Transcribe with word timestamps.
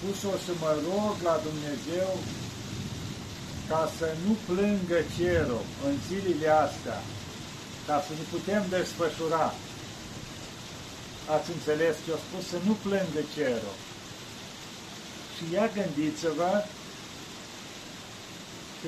spus-o 0.00 0.34
să 0.46 0.52
mă 0.60 0.72
rog 0.86 1.14
la 1.28 1.40
Dumnezeu 1.48 2.10
ca 3.68 3.90
să 3.98 4.08
nu 4.26 4.36
plângă 4.48 4.98
cerul 5.16 5.64
în 5.86 5.94
zilele 6.06 6.48
astea, 6.48 7.00
ca 7.86 8.04
să 8.06 8.12
ne 8.18 8.24
putem 8.30 8.62
desfășura. 8.68 9.54
Ați 11.34 11.50
înțeles 11.50 11.94
ce 12.04 12.12
a 12.12 12.18
spus? 12.26 12.48
Să 12.48 12.58
nu 12.66 12.72
plângă 12.72 13.20
cerul. 13.34 13.76
Și 15.34 15.52
ia 15.52 15.66
gândiți-vă, 15.76 16.64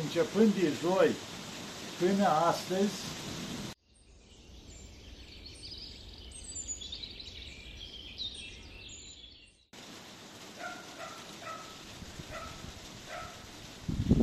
începând 0.03 0.53
de 0.55 0.69
joi 0.83 1.11
până 1.99 2.27
astăzi, 2.51 2.97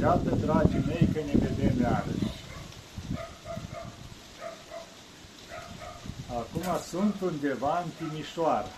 Iată, 0.07 0.37
dragii 0.45 0.83
mei, 0.87 1.09
că 1.13 1.19
ne 1.25 1.33
vedem 1.33 1.81
iarăși. 1.81 2.35
Acum 6.27 6.67
sunt 6.89 7.16
undeva 7.31 7.83
în 7.83 7.89
Timișoara. 7.97 8.71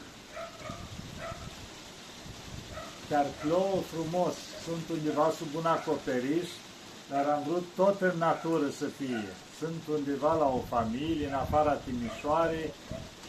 Chiar 3.09 3.25
plouă 3.43 3.77
frumos, 3.93 4.35
sunt 4.65 4.83
undeva 4.97 5.31
sub 5.37 5.47
un 5.55 5.65
acoperiș, 5.65 6.49
dar 7.09 7.25
am 7.25 7.43
vrut 7.47 7.65
tot 7.75 8.01
în 8.01 8.17
natură 8.17 8.67
să 8.79 8.85
fie. 8.97 9.27
Sunt 9.59 9.81
undeva 9.97 10.33
la 10.33 10.45
o 10.45 10.61
familie, 10.69 11.27
în 11.27 11.33
afara 11.33 11.73
Timișoarei, 11.73 12.73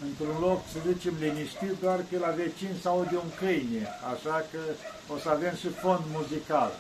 într-un 0.07 0.37
loc, 0.41 0.61
să 0.73 0.79
zicem, 0.93 1.15
liniștit, 1.21 1.75
doar 1.81 2.01
că 2.11 2.19
la 2.19 2.31
vecin 2.43 2.73
se 2.83 2.89
aude 2.89 3.17
un 3.17 3.31
câine, 3.39 3.89
așa 4.13 4.45
că 4.51 4.61
o 5.13 5.19
să 5.19 5.29
avem 5.29 5.55
și 5.55 5.69
fond 5.69 6.05
muzical. 6.17 6.73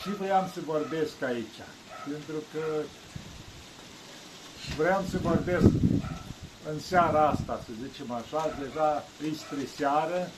Și 0.00 0.10
vreau 0.10 0.50
să 0.52 0.60
vorbesc 0.64 1.22
aici, 1.22 1.60
pentru 2.04 2.38
că 2.52 2.64
vreau 4.76 5.04
să 5.10 5.16
vorbesc 5.22 5.66
în 6.72 6.80
seara 6.80 7.28
asta, 7.28 7.60
să 7.64 7.70
zicem 7.86 8.10
așa, 8.10 8.56
deja 8.58 9.04
e 9.30 9.34
spre 9.34 9.66
seară, 9.76 10.30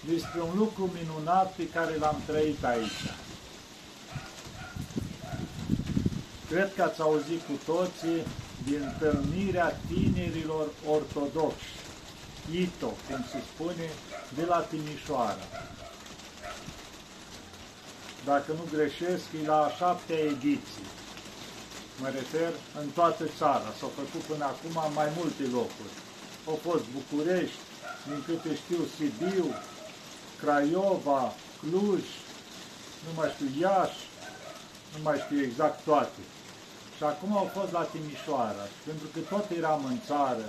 despre 0.00 0.40
un 0.40 0.56
lucru 0.56 0.90
minunat 0.94 1.52
pe 1.52 1.68
care 1.68 1.96
l-am 1.96 2.16
trăit 2.26 2.64
aici. 2.64 3.02
Cred 6.48 6.74
că 6.74 6.82
ați 6.82 7.00
auzit 7.00 7.40
cu 7.40 7.72
toții 7.72 8.26
din 8.64 8.92
întâlnirea 8.92 9.80
tinerilor 9.88 10.68
ortodoxi, 10.88 11.74
ITO, 12.50 12.86
cum 12.86 13.24
se 13.30 13.38
spune, 13.54 13.88
de 14.34 14.44
la 14.44 14.60
Timișoara 14.60 15.64
dacă 18.24 18.52
nu 18.52 18.68
greșesc, 18.72 19.24
e 19.42 19.46
la 19.46 19.74
șaptea 19.76 20.18
ediții. 20.18 20.86
Mă 22.00 22.08
refer 22.08 22.52
în 22.80 22.88
toată 22.98 23.24
țara. 23.36 23.68
S-au 23.78 23.92
făcut 24.00 24.22
până 24.30 24.44
acum 24.44 24.92
mai 24.94 25.08
multe 25.18 25.42
locuri. 25.58 25.94
Au 26.48 26.58
fost 26.68 26.84
București, 26.96 27.60
din 28.08 28.20
câte 28.26 28.54
știu, 28.62 28.80
Sibiu, 28.96 29.46
Craiova, 30.40 31.32
Cluj, 31.60 32.04
nu 33.04 33.10
mai 33.16 33.28
știu, 33.34 33.48
Iași, 33.60 34.02
nu 34.92 34.98
mai 35.02 35.18
știu 35.24 35.38
exact 35.42 35.84
toate. 35.84 36.22
Și 36.96 37.02
acum 37.02 37.36
au 37.36 37.48
fost 37.56 37.72
la 37.72 37.82
Timișoara. 37.92 38.64
Și 38.72 38.80
pentru 38.88 39.06
că 39.12 39.18
tot 39.34 39.46
eram 39.58 39.84
în 39.84 39.98
țară, 40.06 40.46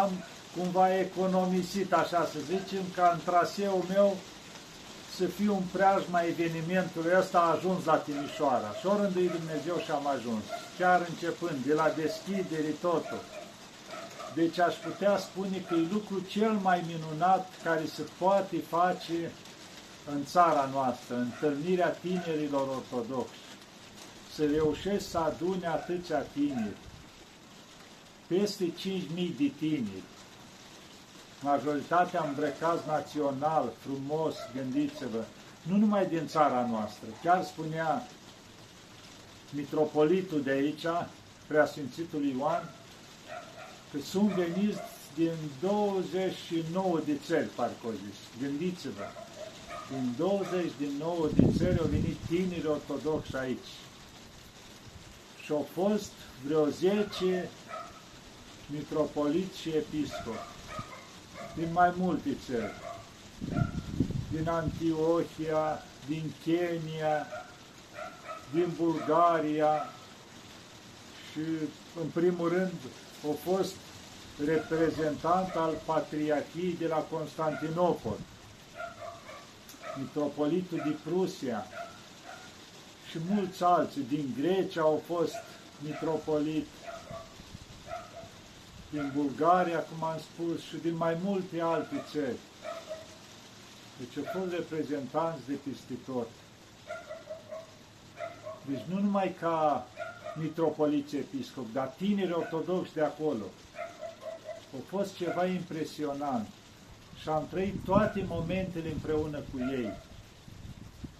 am 0.00 0.10
cumva 0.56 0.98
economisit, 0.98 1.92
așa 1.92 2.22
să 2.32 2.38
zicem, 2.52 2.84
ca 2.96 3.10
în 3.12 3.20
traseul 3.24 3.84
meu 3.88 4.16
să 5.16 5.26
fiu 5.26 5.52
în 5.56 5.66
preajma 5.72 6.20
evenimentului 6.22 7.12
ăsta 7.18 7.38
a 7.38 7.54
ajuns 7.56 7.84
la 7.84 7.96
Timișoara. 7.96 8.70
Și 8.78 8.86
ori 8.86 9.12
Dumnezeu 9.12 9.76
și 9.84 9.90
am 9.90 10.06
ajuns. 10.06 10.44
Chiar 10.78 11.06
începând, 11.08 11.58
de 11.66 11.74
la 11.74 11.88
deschidere 11.96 12.72
totul. 12.80 13.22
Deci 14.34 14.58
aș 14.58 14.74
putea 14.74 15.18
spune 15.18 15.58
că 15.68 15.74
e 15.74 15.92
lucru 15.92 16.20
cel 16.28 16.52
mai 16.52 16.84
minunat 16.86 17.52
care 17.62 17.84
se 17.94 18.02
poate 18.18 18.56
face 18.68 19.30
în 20.12 20.24
țara 20.24 20.68
noastră, 20.72 21.14
întâlnirea 21.16 21.88
tinerilor 21.88 22.68
ortodoxi. 22.68 23.44
Să 24.34 24.44
reușesc 24.44 25.10
să 25.10 25.18
adune 25.18 25.66
atâția 25.66 26.18
tineri, 26.18 26.76
peste 28.26 28.64
5.000 28.64 28.72
de 29.14 29.52
tineri, 29.58 30.02
majoritatea 31.44 32.24
îmbrăcați 32.28 32.86
național, 32.86 33.72
frumos, 33.78 34.34
gândiți-vă, 34.54 35.24
nu 35.62 35.76
numai 35.76 36.06
din 36.06 36.26
țara 36.26 36.66
noastră, 36.70 37.06
chiar 37.22 37.44
spunea 37.44 38.06
mitropolitul 39.50 40.42
de 40.42 40.50
aici, 40.50 40.86
preasfințitul 41.46 42.24
Ioan, 42.24 42.70
că 43.92 43.98
sunt 44.04 44.28
veniți 44.28 44.78
din 45.14 45.32
29 45.60 47.00
de 47.04 47.18
țări, 47.26 47.46
parcă 47.46 47.86
zis. 48.06 48.46
Gândiți-vă, 48.46 49.04
din 49.90 50.14
29 50.16 51.28
de 51.34 51.46
țări 51.56 51.78
au 51.78 51.86
venit 51.86 52.16
tineri 52.28 52.66
ortodoxi 52.66 53.36
aici. 53.36 53.72
Și 55.44 55.52
au 55.52 55.66
fost 55.74 56.12
vreo 56.46 56.66
10 56.68 57.48
mitropoliți 58.70 59.60
și 59.60 59.68
episcopi 59.68 60.54
din 61.56 61.68
mai 61.72 61.92
multe 61.96 62.36
țări, 62.46 62.74
din 64.30 64.48
Antiohia, 64.48 65.82
din 66.06 66.32
Kenya, 66.44 67.26
din 68.52 68.72
Bulgaria 68.76 69.86
și, 71.32 71.40
în 72.00 72.08
primul 72.12 72.48
rând, 72.48 72.72
a 73.30 73.34
fost 73.50 73.74
reprezentant 74.44 75.54
al 75.54 75.74
Patriarhiei 75.84 76.76
de 76.78 76.86
la 76.86 76.96
Constantinopol, 76.96 78.18
mitropolitul 79.98 80.80
din 80.84 80.98
Prusia 81.04 81.66
și 83.10 83.18
mulți 83.30 83.62
alții. 83.62 84.06
Din 84.08 84.34
Grecia 84.40 84.80
au 84.80 85.02
fost 85.06 85.34
mitropolit 85.78 86.66
din 88.94 89.10
Bulgaria, 89.14 89.78
cum 89.78 90.04
am 90.04 90.18
spus, 90.18 90.62
și 90.62 90.76
din 90.76 90.96
mai 90.96 91.16
multe 91.22 91.60
alte 91.60 92.02
țări. 92.10 92.38
Deci 93.98 94.24
au 94.26 94.40
fost 94.40 94.52
reprezentanți 94.52 95.46
de 95.46 95.58
peste 95.64 95.94
tot. 96.06 96.28
Deci 98.66 98.82
nu 98.88 99.00
numai 99.00 99.34
ca 99.40 99.86
mitropoliți 100.34 101.16
episcop, 101.16 101.72
dar 101.72 101.86
tineri 101.86 102.32
ortodoxi 102.32 102.94
de 102.94 103.02
acolo. 103.02 103.44
A 104.76 104.76
fost 104.86 105.16
ceva 105.16 105.46
impresionant 105.46 106.48
și 107.20 107.28
am 107.28 107.46
trăit 107.50 107.74
toate 107.84 108.24
momentele 108.28 108.90
împreună 108.90 109.38
cu 109.38 109.58
ei, 109.58 109.92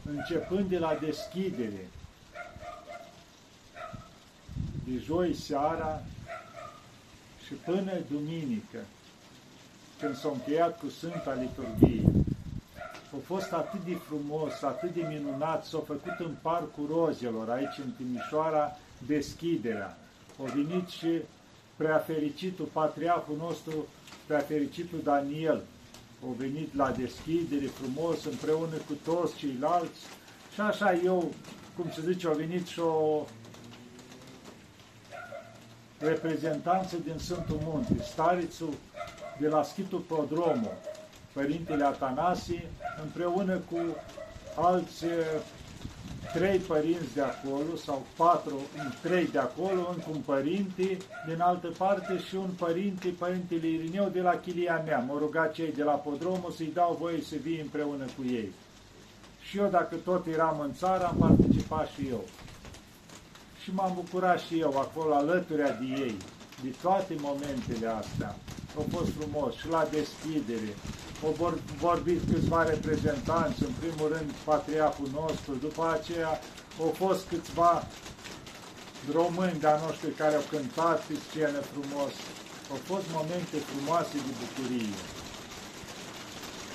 începând 0.02 0.68
de 0.68 0.78
la 0.78 0.98
deschidere, 1.00 1.88
de 4.84 4.98
joi 5.04 5.34
seara 5.34 6.02
și 7.47 7.53
până 7.53 7.93
duminică, 8.10 8.78
când 10.00 10.16
s-a 10.16 10.28
încheiat 10.28 10.78
cu 10.78 10.88
Sfânta 10.88 11.34
Liturghie, 11.41 12.10
a 13.12 13.16
fost 13.25 13.53
atât 13.53 13.84
de 13.84 13.94
frumos, 13.94 14.62
atât 14.62 14.94
de 14.94 15.06
minunat, 15.09 15.65
s-a 15.65 15.78
făcut 15.87 16.16
în 16.19 16.34
Parcul 16.43 16.87
Rozelor, 16.91 17.50
aici 17.50 17.78
în 17.84 17.91
Timișoara, 17.97 18.77
deschiderea. 19.06 19.99
A 20.38 20.43
venit 20.55 20.88
și 20.88 21.21
preafericitul, 21.77 22.69
patriarhul 22.72 23.37
nostru, 23.37 23.87
preafericitul 24.26 25.00
Daniel, 25.03 25.62
a 26.22 26.26
venit 26.37 26.75
la 26.75 26.90
deschidere 26.90 27.67
frumos, 27.67 28.25
împreună 28.25 28.76
cu 28.76 28.93
toți 29.05 29.37
ceilalți, 29.37 30.00
și 30.55 30.61
așa 30.61 30.94
eu, 30.94 31.32
cum 31.76 31.90
se 31.90 32.12
zice, 32.12 32.29
a 32.29 32.31
venit 32.31 32.67
și 32.67 32.81
o 32.81 33.25
reprezentanță 35.99 36.96
din 37.05 37.19
Sfântul 37.19 37.61
Munte, 37.62 38.02
starițul 38.02 38.75
de 39.38 39.49
la 39.49 39.62
Schitul 39.62 39.99
Prodromo, 39.99 40.73
Părintele 41.32 41.85
Atanasie, 41.85 42.70
împreună 43.02 43.61
cu 43.70 43.79
alți 44.56 45.05
eh, 45.05 45.11
trei 46.32 46.58
părinți 46.58 47.14
de 47.14 47.20
acolo, 47.20 47.76
sau 47.85 48.06
patru, 48.17 48.61
trei 49.02 49.26
de 49.26 49.38
acolo, 49.38 49.88
încă 49.94 50.08
un 50.12 50.20
părinte, 50.20 50.96
din 51.26 51.41
altă 51.41 51.69
parte 51.79 52.19
și 52.29 52.35
un 52.35 52.50
părinte, 52.58 53.08
Părintele 53.19 53.67
Irineu 53.67 54.08
de 54.08 54.20
la 54.20 54.40
Chilia 54.40 54.82
mea. 54.85 54.99
Mă 54.99 55.14
ruga 55.19 55.47
cei 55.47 55.73
de 55.73 55.82
la 55.82 55.93
Podromul 55.93 56.52
să-i 56.56 56.70
dau 56.75 56.97
voie 57.00 57.20
să 57.20 57.35
vii 57.43 57.61
împreună 57.61 58.05
cu 58.05 58.25
ei. 58.26 58.52
Și 59.40 59.58
eu, 59.58 59.69
dacă 59.69 59.94
tot 60.05 60.26
eram 60.26 60.61
în 60.61 60.75
țară, 60.75 61.05
am 61.05 61.17
participat 61.17 61.88
și 61.88 62.08
eu 62.11 62.25
și 63.64 63.75
m-am 63.76 63.93
bucurat 63.94 64.38
și 64.46 64.55
eu 64.58 64.72
acolo 64.84 65.14
alături 65.14 65.76
de 65.81 65.88
ei, 66.06 66.16
de 66.62 66.70
toate 66.82 67.14
momentele 67.28 67.87
astea. 68.00 68.37
a 68.78 68.82
fost 68.94 69.11
frumos 69.19 69.52
și 69.61 69.69
la 69.76 69.82
deschidere. 69.99 70.72
Au 71.25 71.32
vorbit 71.87 72.20
câțiva 72.31 72.61
reprezentanți, 72.72 73.62
în 73.69 73.75
primul 73.82 74.08
rând 74.14 74.31
patriarhul 74.50 75.08
nostru, 75.20 75.52
după 75.66 75.84
aceea 75.96 76.32
au 76.82 76.90
fost 77.02 77.22
câțiva 77.32 77.75
români 79.19 79.61
de-a 79.62 79.81
noștri 79.87 80.20
care 80.20 80.34
au 80.34 80.46
cântat 80.55 80.99
pe 81.06 81.14
scenă 81.26 81.61
frumos. 81.72 82.12
Au 82.72 82.78
fost 82.90 83.06
momente 83.19 83.56
frumoase 83.70 84.16
de 84.26 84.32
bucurie. 84.43 84.96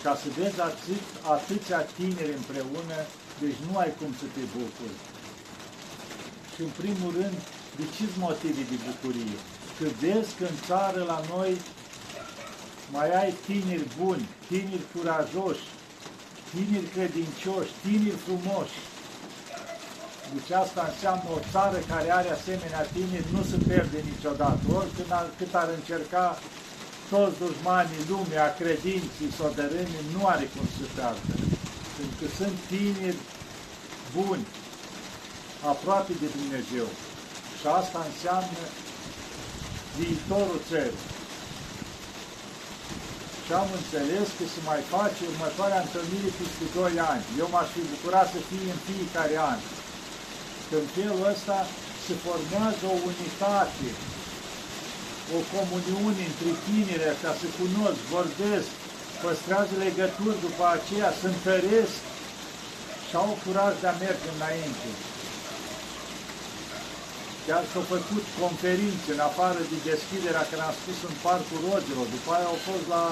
Ca 0.04 0.14
să 0.22 0.28
vezi 0.38 0.60
atât, 0.70 1.06
atâția 1.36 1.82
tineri 1.98 2.38
împreună, 2.42 2.98
deci 3.42 3.60
nu 3.66 3.78
ai 3.78 3.92
cum 4.00 4.12
să 4.20 4.26
te 4.36 4.44
bucuri. 4.56 4.98
Și 6.60 6.66
în 6.66 6.76
primul 6.84 7.12
rând, 7.22 7.38
de 7.80 7.86
ce 7.96 8.04
motive 8.26 8.62
de 8.72 8.78
bucurie? 8.88 9.38
Că 9.78 9.86
vezi 10.02 10.32
că 10.38 10.46
în 10.54 10.58
țară 10.70 11.02
la 11.12 11.20
noi 11.34 11.52
mai 12.96 13.10
ai 13.22 13.32
tineri 13.48 13.88
buni, 14.00 14.26
tineri 14.50 14.90
curajoși, 14.94 15.68
tineri 16.54 16.94
credincioși, 16.96 17.74
tineri 17.86 18.24
frumoși. 18.26 18.80
Deci 20.34 20.52
asta 20.64 20.82
înseamnă 20.92 21.28
o 21.38 21.40
țară 21.54 21.78
care 21.92 22.10
are 22.20 22.30
asemenea 22.32 22.92
tineri 22.96 23.34
nu 23.36 23.42
se 23.50 23.58
pierde 23.68 24.00
niciodată. 24.12 24.64
Oricând 24.80 25.12
ar, 25.20 25.28
cât 25.40 25.54
ar 25.62 25.70
încerca 25.80 26.26
toți 27.12 27.40
dușmanii 27.44 28.08
lumea, 28.12 28.46
credinții, 28.62 29.36
sodărânii, 29.40 30.10
nu 30.14 30.22
are 30.34 30.46
cum 30.54 30.66
să 30.76 30.86
pierdă. 30.96 31.34
Pentru 31.96 32.16
că 32.20 32.28
sunt 32.40 32.56
tineri 32.72 33.22
buni, 34.16 34.46
aproape 35.74 36.14
de 36.22 36.28
Dumnezeu. 36.38 36.88
Și 37.60 37.66
asta 37.80 38.00
înseamnă 38.10 38.62
viitorul 39.98 40.60
țării. 40.70 41.06
Și 43.46 43.52
am 43.62 43.70
înțeles 43.80 44.28
că 44.38 44.46
se 44.54 44.62
mai 44.70 44.82
face 44.96 45.22
următoarea 45.32 45.84
întâlnire 45.86 46.30
peste 46.40 46.66
2 46.76 47.12
ani. 47.12 47.24
Eu 47.42 47.48
m-aș 47.54 47.70
fi 47.76 47.84
bucurat 47.94 48.28
să 48.36 48.40
fie 48.50 48.70
în 48.76 48.82
fiecare 48.90 49.36
an. 49.52 49.60
Că 50.68 50.76
în 50.84 50.88
felul 50.98 51.22
ăsta 51.34 51.58
se 52.06 52.14
formează 52.26 52.84
o 52.94 52.96
unitate, 53.12 53.90
o 55.38 55.40
comuniune 55.54 56.24
între 56.32 56.52
tineri 56.66 57.10
ăștia, 57.12 57.34
se 57.42 57.48
cunosc, 57.60 58.02
vorbesc, 58.16 58.70
păstrează 59.24 59.74
legături 59.86 60.44
după 60.48 60.66
aceea, 60.76 61.10
se 61.20 61.28
întăresc 61.34 61.98
și 63.08 63.14
au 63.24 63.32
curaj 63.44 63.74
de 63.82 63.88
a 63.90 64.00
merge 64.06 64.30
înainte. 64.36 64.90
Chiar 67.52 67.66
s-au 67.74 67.86
făcut 67.96 68.26
conferințe 68.44 69.10
în 69.16 69.24
afară 69.30 69.62
de 69.72 69.78
deschiderea, 69.90 70.50
care 70.50 70.64
am 70.66 70.76
spus, 70.82 70.98
în 71.10 71.16
Parcul 71.26 71.60
Rogelor. 71.66 72.08
După 72.16 72.30
aia 72.36 72.48
au 72.54 72.60
fost 72.70 72.86
la 72.96 73.06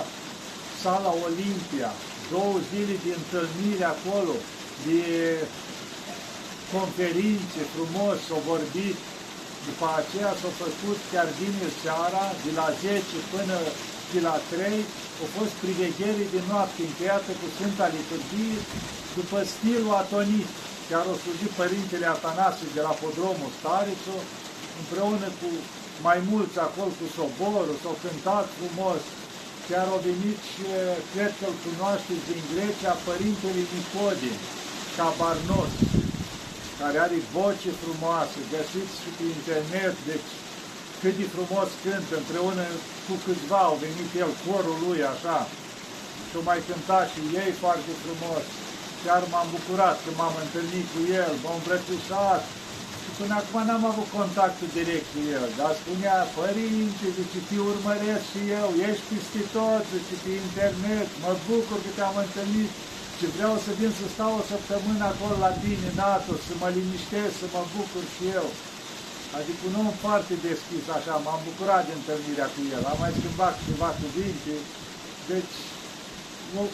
Sala 0.81 1.12
Olimpia, 1.28 1.92
două 2.34 2.56
zile 2.69 2.95
de 3.06 3.12
întâlnire 3.19 3.86
acolo, 3.95 4.36
de 4.86 5.01
conferințe 6.75 7.62
frumos, 7.74 8.18
s-au 8.28 8.42
vorbit. 8.51 8.98
După 9.68 9.88
aceea 10.00 10.31
s-au 10.39 10.54
făcut 10.63 11.00
chiar 11.12 11.28
vineri 11.39 11.80
seara, 11.84 12.25
de 12.45 12.51
la 12.60 12.68
10 12.81 13.18
până 13.34 13.57
de 14.13 14.19
la 14.28 14.36
3, 14.51 14.80
au 15.22 15.28
fost 15.38 15.54
priveghere 15.63 16.24
de 16.36 16.42
noapte 16.51 16.81
încheiată 16.86 17.31
cu 17.39 17.45
Sfânta 17.56 17.88
Liturghie 17.95 18.60
după 19.18 19.38
stilul 19.54 19.94
atonit 20.01 20.50
chiar 20.89 21.06
o 21.13 21.16
slujit 21.22 21.54
Părintele 21.62 22.07
Atanasie 22.16 22.75
de 22.78 22.81
la 22.88 22.94
Podromul 23.01 23.51
Starițu, 23.60 24.18
împreună 24.81 25.28
cu 25.39 25.50
mai 26.07 26.19
mulți 26.31 26.57
acolo 26.68 26.92
cu 27.00 27.06
soborul, 27.18 27.78
s-au 27.81 27.95
cântat 28.06 28.45
frumos, 28.57 29.01
chiar 29.68 29.86
au 29.94 30.01
venit 30.10 30.39
și, 30.51 30.66
cred 31.13 31.31
că 31.39 31.45
îl 31.50 31.57
cunoașteți 31.66 32.28
din 32.31 32.42
Grecia, 32.54 32.94
Părintele 33.07 33.62
Nicodim, 33.74 34.38
Cabarnos, 34.98 35.74
care 36.80 36.98
are 37.06 37.19
voce 37.38 37.72
frumoasă, 37.84 38.38
găsiți 38.54 38.95
și 39.01 39.10
pe 39.18 39.25
internet, 39.38 39.95
deci 40.10 40.30
cât 41.01 41.16
de 41.19 41.25
frumos 41.36 41.69
cântă, 41.84 42.13
împreună 42.18 42.66
cu 43.06 43.13
câțiva 43.25 43.62
au 43.69 43.78
venit 43.86 44.10
el, 44.24 44.31
corul 44.45 44.78
lui, 44.86 45.00
așa, 45.13 45.38
și 46.28 46.36
au 46.38 46.44
mai 46.50 46.60
cântat 46.68 47.06
și 47.13 47.22
ei 47.42 47.51
foarte 47.63 47.92
frumos. 48.04 48.45
Chiar 49.03 49.21
m-am 49.31 49.49
bucurat 49.55 49.97
că 50.03 50.09
m-am 50.19 50.35
întâlnit 50.44 50.88
cu 50.94 51.01
el, 51.23 51.33
m-am 51.41 51.57
îmbrățișat 51.59 52.41
și 53.01 53.09
până 53.19 53.33
acum 53.41 53.59
n-am 53.67 53.85
avut 53.91 54.09
contact 54.19 54.59
direct 54.77 55.07
cu 55.13 55.21
el, 55.38 55.47
dar 55.59 55.71
spunea, 55.81 56.17
părinte, 56.39 57.05
zice, 57.17 57.39
te 57.47 57.57
urmăresc 57.71 58.25
și 58.31 58.41
eu, 58.59 58.67
ești 58.89 59.07
peste 59.09 59.41
tot, 59.55 59.83
zice, 59.94 60.15
pe 60.23 60.31
internet, 60.45 61.07
mă 61.23 61.31
bucur 61.49 61.77
că 61.83 61.89
te-am 61.97 62.17
întâlnit 62.25 62.71
și 63.17 63.25
vreau 63.35 63.55
să 63.65 63.71
vin 63.79 63.91
să 63.99 64.05
stau 64.07 64.31
o 64.39 64.47
săptămână 64.51 65.03
acolo 65.07 65.35
la 65.45 65.51
tine, 65.63 65.89
NATO, 66.03 66.33
să 66.45 66.53
mă 66.61 66.67
liniștesc, 66.77 67.33
să 67.41 67.47
mă 67.55 67.63
bucur 67.75 68.03
și 68.13 68.23
eu. 68.39 68.47
Adică 69.38 69.61
un 69.69 69.75
om 69.81 69.91
foarte 70.05 70.33
deschis, 70.47 70.83
așa, 70.97 71.13
m-am 71.25 71.41
bucurat 71.50 71.83
de 71.88 71.93
întâlnirea 72.00 72.50
cu 72.53 72.61
el, 72.75 72.83
am 72.91 72.97
mai 73.03 73.13
schimbat 73.17 73.55
ceva 73.67 73.89
cuvinte, 74.01 74.53
deci 75.31 75.55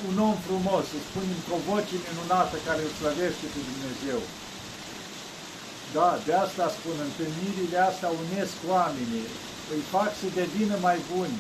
un 0.10 0.18
om 0.28 0.36
frumos, 0.48 0.84
să 0.92 1.00
spunem 1.10 1.40
cu 1.46 1.52
o 1.58 1.64
voce 1.70 1.96
minunată 2.06 2.56
care 2.68 2.82
îl 2.84 2.92
slăvește 3.00 3.46
pe 3.54 3.62
Dumnezeu. 3.70 4.22
Da, 5.96 6.10
de 6.28 6.34
asta 6.46 6.66
spun, 6.78 6.98
întâlnirile 7.08 7.80
astea 7.90 8.12
unesc 8.24 8.56
oamenii, 8.76 9.28
îi 9.74 9.84
fac 9.96 10.12
să 10.22 10.28
devină 10.42 10.76
mai 10.88 10.98
buni, 11.12 11.36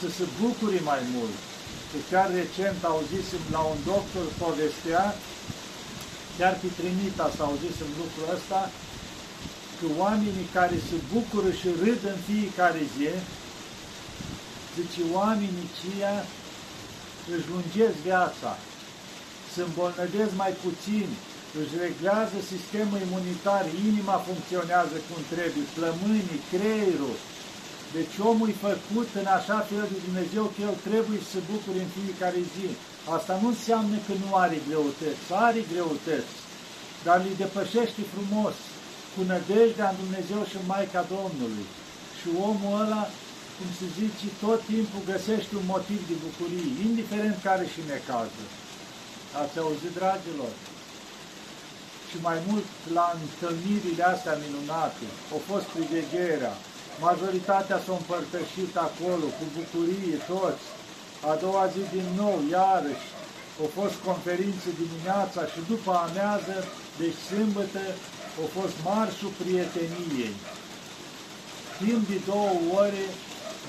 să 0.00 0.08
se 0.16 0.24
bucure 0.40 0.80
mai 0.90 1.02
mult. 1.14 1.36
Că 1.90 1.98
chiar 2.10 2.28
recent 2.40 2.80
auzisem 2.92 3.42
la 3.54 3.62
un 3.72 3.78
doctor 3.92 4.26
povestea, 4.44 5.04
chiar 6.38 6.54
pe 6.60 6.68
Trinita 6.78 7.26
să 7.36 7.42
auzisem 7.48 7.90
lucrul 8.00 8.26
ăsta, 8.36 8.60
că 9.78 9.86
oamenii 10.04 10.48
care 10.58 10.76
se 10.88 10.96
bucură 11.12 11.50
și 11.60 11.68
râd 11.82 12.00
în 12.12 12.18
fiecare 12.28 12.82
zi, 12.94 13.10
zice, 14.76 15.00
oamenii 15.20 15.68
ceia 15.80 16.14
își 17.34 17.50
lungesc 17.52 17.96
viața, 18.08 18.50
se 19.52 19.60
îmbolnăvesc 19.66 20.32
mai 20.42 20.52
puțin, 20.64 21.08
își 21.60 21.74
reglează 21.84 22.36
sistemul 22.52 22.98
imunitar, 23.06 23.64
inima 23.90 24.16
funcționează 24.28 24.96
cum 25.08 25.20
trebuie, 25.34 25.66
plămânii, 25.76 26.44
creierul. 26.52 27.16
Deci 27.96 28.14
omul 28.30 28.48
e 28.52 28.64
făcut 28.68 29.08
în 29.20 29.28
așa 29.38 29.58
fel 29.70 29.84
de 29.92 29.98
Dumnezeu 30.06 30.44
că 30.52 30.58
el 30.68 30.76
trebuie 30.88 31.20
să 31.22 31.28
se 31.34 31.40
bucure 31.50 31.80
în 31.82 31.92
fiecare 31.98 32.40
zi. 32.54 32.68
Asta 33.16 33.34
nu 33.42 33.48
înseamnă 33.54 33.96
că 34.06 34.12
nu 34.22 34.30
are 34.44 34.58
greutăți, 34.68 35.26
are 35.46 35.60
greutăți, 35.72 36.34
dar 37.06 37.18
îi 37.26 37.40
depășește 37.42 38.02
frumos, 38.14 38.56
cu 39.12 39.20
nădejdea 39.30 39.88
în 39.90 39.98
Dumnezeu 40.02 40.40
și 40.50 40.56
în 40.60 40.66
Maica 40.72 41.02
Domnului. 41.16 41.66
Și 42.18 42.28
omul 42.50 42.72
ăla 42.82 43.02
cum 43.58 43.70
se 43.78 43.86
zice, 43.98 44.26
tot 44.44 44.60
timpul 44.72 45.02
găsești 45.12 45.52
un 45.60 45.66
motiv 45.74 46.00
de 46.10 46.16
bucurie, 46.26 46.70
indiferent 46.88 47.36
care 47.48 47.64
și 47.72 47.80
necază. 47.94 48.44
Ați 49.40 49.58
auzit, 49.64 49.92
dragilor? 49.98 50.52
Și 52.08 52.16
mai 52.28 52.38
mult 52.48 52.68
la 52.98 53.06
întâlnirile 53.22 54.04
astea 54.14 54.40
minunate, 54.44 55.06
au 55.34 55.40
fost 55.50 55.66
privegherea, 55.74 56.54
majoritatea 57.08 57.78
s-au 57.84 57.96
împărtășit 58.00 58.72
acolo, 58.88 59.26
cu 59.38 59.44
bucurie, 59.58 60.16
toți. 60.32 60.66
A 61.30 61.32
doua 61.44 61.64
zi 61.74 61.82
din 61.96 62.08
nou, 62.22 62.36
iarăși, 62.56 63.06
au 63.60 63.68
fost 63.78 63.96
conferințe 64.08 64.68
dimineața 64.82 65.40
și 65.52 65.60
după 65.72 65.92
amează, 66.06 66.56
deci 67.00 67.18
sâmbătă, 67.28 67.84
au 68.40 68.48
fost 68.58 68.76
marșul 68.88 69.32
prieteniei. 69.42 70.36
Timp 71.80 72.02
de 72.10 72.18
două 72.30 72.52
ore 72.82 73.04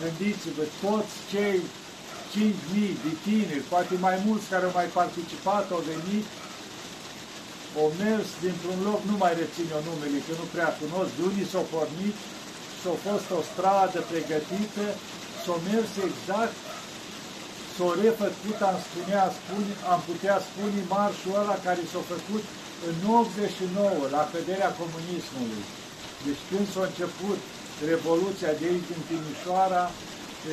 Gândiți-vă, 0.02 0.66
toți 0.84 1.14
cei 1.32 1.60
5.000 2.34 3.06
de 3.06 3.14
tineri, 3.26 3.70
poate 3.74 3.94
mai 4.08 4.18
mulți 4.26 4.50
care 4.52 4.64
au 4.66 4.78
mai 4.80 4.90
participat, 5.00 5.66
au 5.76 5.82
venit, 5.92 6.26
au 7.80 7.88
mers 8.04 8.28
dintr-un 8.46 8.80
loc, 8.88 9.00
nu 9.10 9.16
mai 9.24 9.34
rețin 9.42 9.68
eu 9.76 9.82
numele, 9.88 10.18
că 10.26 10.34
nu 10.42 10.46
prea 10.54 10.70
cunosc, 10.80 11.12
de 11.18 11.24
unii 11.30 11.52
s-au 11.52 11.66
pornit 11.74 12.16
s-a 12.82 12.94
fost 13.08 13.28
o 13.38 13.42
stradă 13.52 14.00
pregătită, 14.12 14.86
s-a 15.44 15.56
mers 15.70 15.92
exact, 16.08 16.56
s-a 17.76 17.90
refăcut, 18.04 18.58
am, 18.70 18.78
spunea, 18.88 19.26
spune, 19.40 19.72
am 19.94 20.02
putea 20.10 20.38
spune, 20.48 20.80
marșul 20.94 21.40
ăla 21.42 21.58
care 21.68 21.82
s-a 21.92 22.02
făcut 22.14 22.44
în 22.90 22.98
89, 23.22 24.16
la 24.16 24.24
căderea 24.32 24.72
comunismului. 24.82 25.64
Deci 26.26 26.42
când 26.50 26.66
s-a 26.74 26.84
început 26.90 27.40
Revoluția 27.92 28.52
de 28.60 28.66
aici 28.72 28.90
din 28.92 29.02
Timișoara, 29.08 29.84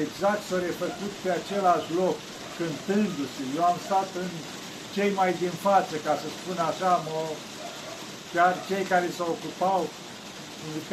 exact 0.04 0.42
s-a 0.48 0.58
refăcut 0.68 1.12
pe 1.22 1.30
același 1.38 1.88
loc, 2.00 2.16
cântându-se. 2.56 3.42
Eu 3.56 3.64
am 3.70 3.78
stat 3.86 4.08
în 4.22 4.30
cei 4.94 5.10
mai 5.20 5.30
din 5.42 5.54
față, 5.66 5.94
ca 6.06 6.14
să 6.22 6.26
spun 6.28 6.58
așa, 6.70 6.92
mă, 7.06 7.18
chiar 8.32 8.52
cei 8.68 8.84
care 8.92 9.08
se 9.16 9.22
ocupau, 9.34 9.80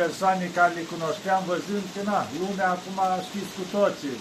persoane 0.01 0.45
care 0.57 0.71
le 0.77 0.91
cunoșteam, 0.93 1.41
văzând 1.51 1.87
că, 1.93 2.01
na, 2.09 2.19
lumea 2.41 2.69
acum 2.75 2.99
știți 3.27 3.55
cu 3.57 3.63
toții, 3.77 4.17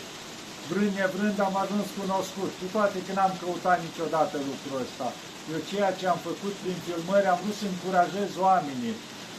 vrând 0.70 0.94
nevrând 0.98 1.38
am 1.48 1.56
ajuns 1.62 1.86
cunoscut, 2.00 2.50
cu 2.60 2.66
toate 2.74 2.98
că 3.06 3.12
n-am 3.14 3.34
căutat 3.40 3.78
niciodată 3.86 4.34
lucrul 4.48 4.76
ăsta. 4.84 5.08
Eu 5.52 5.60
ceea 5.70 5.92
ce 5.98 6.04
am 6.06 6.20
făcut 6.28 6.54
prin 6.62 6.78
filmări 6.86 7.30
am 7.32 7.38
vrut 7.42 7.56
să 7.60 7.66
încurajez 7.68 8.30
oamenii 8.46 8.94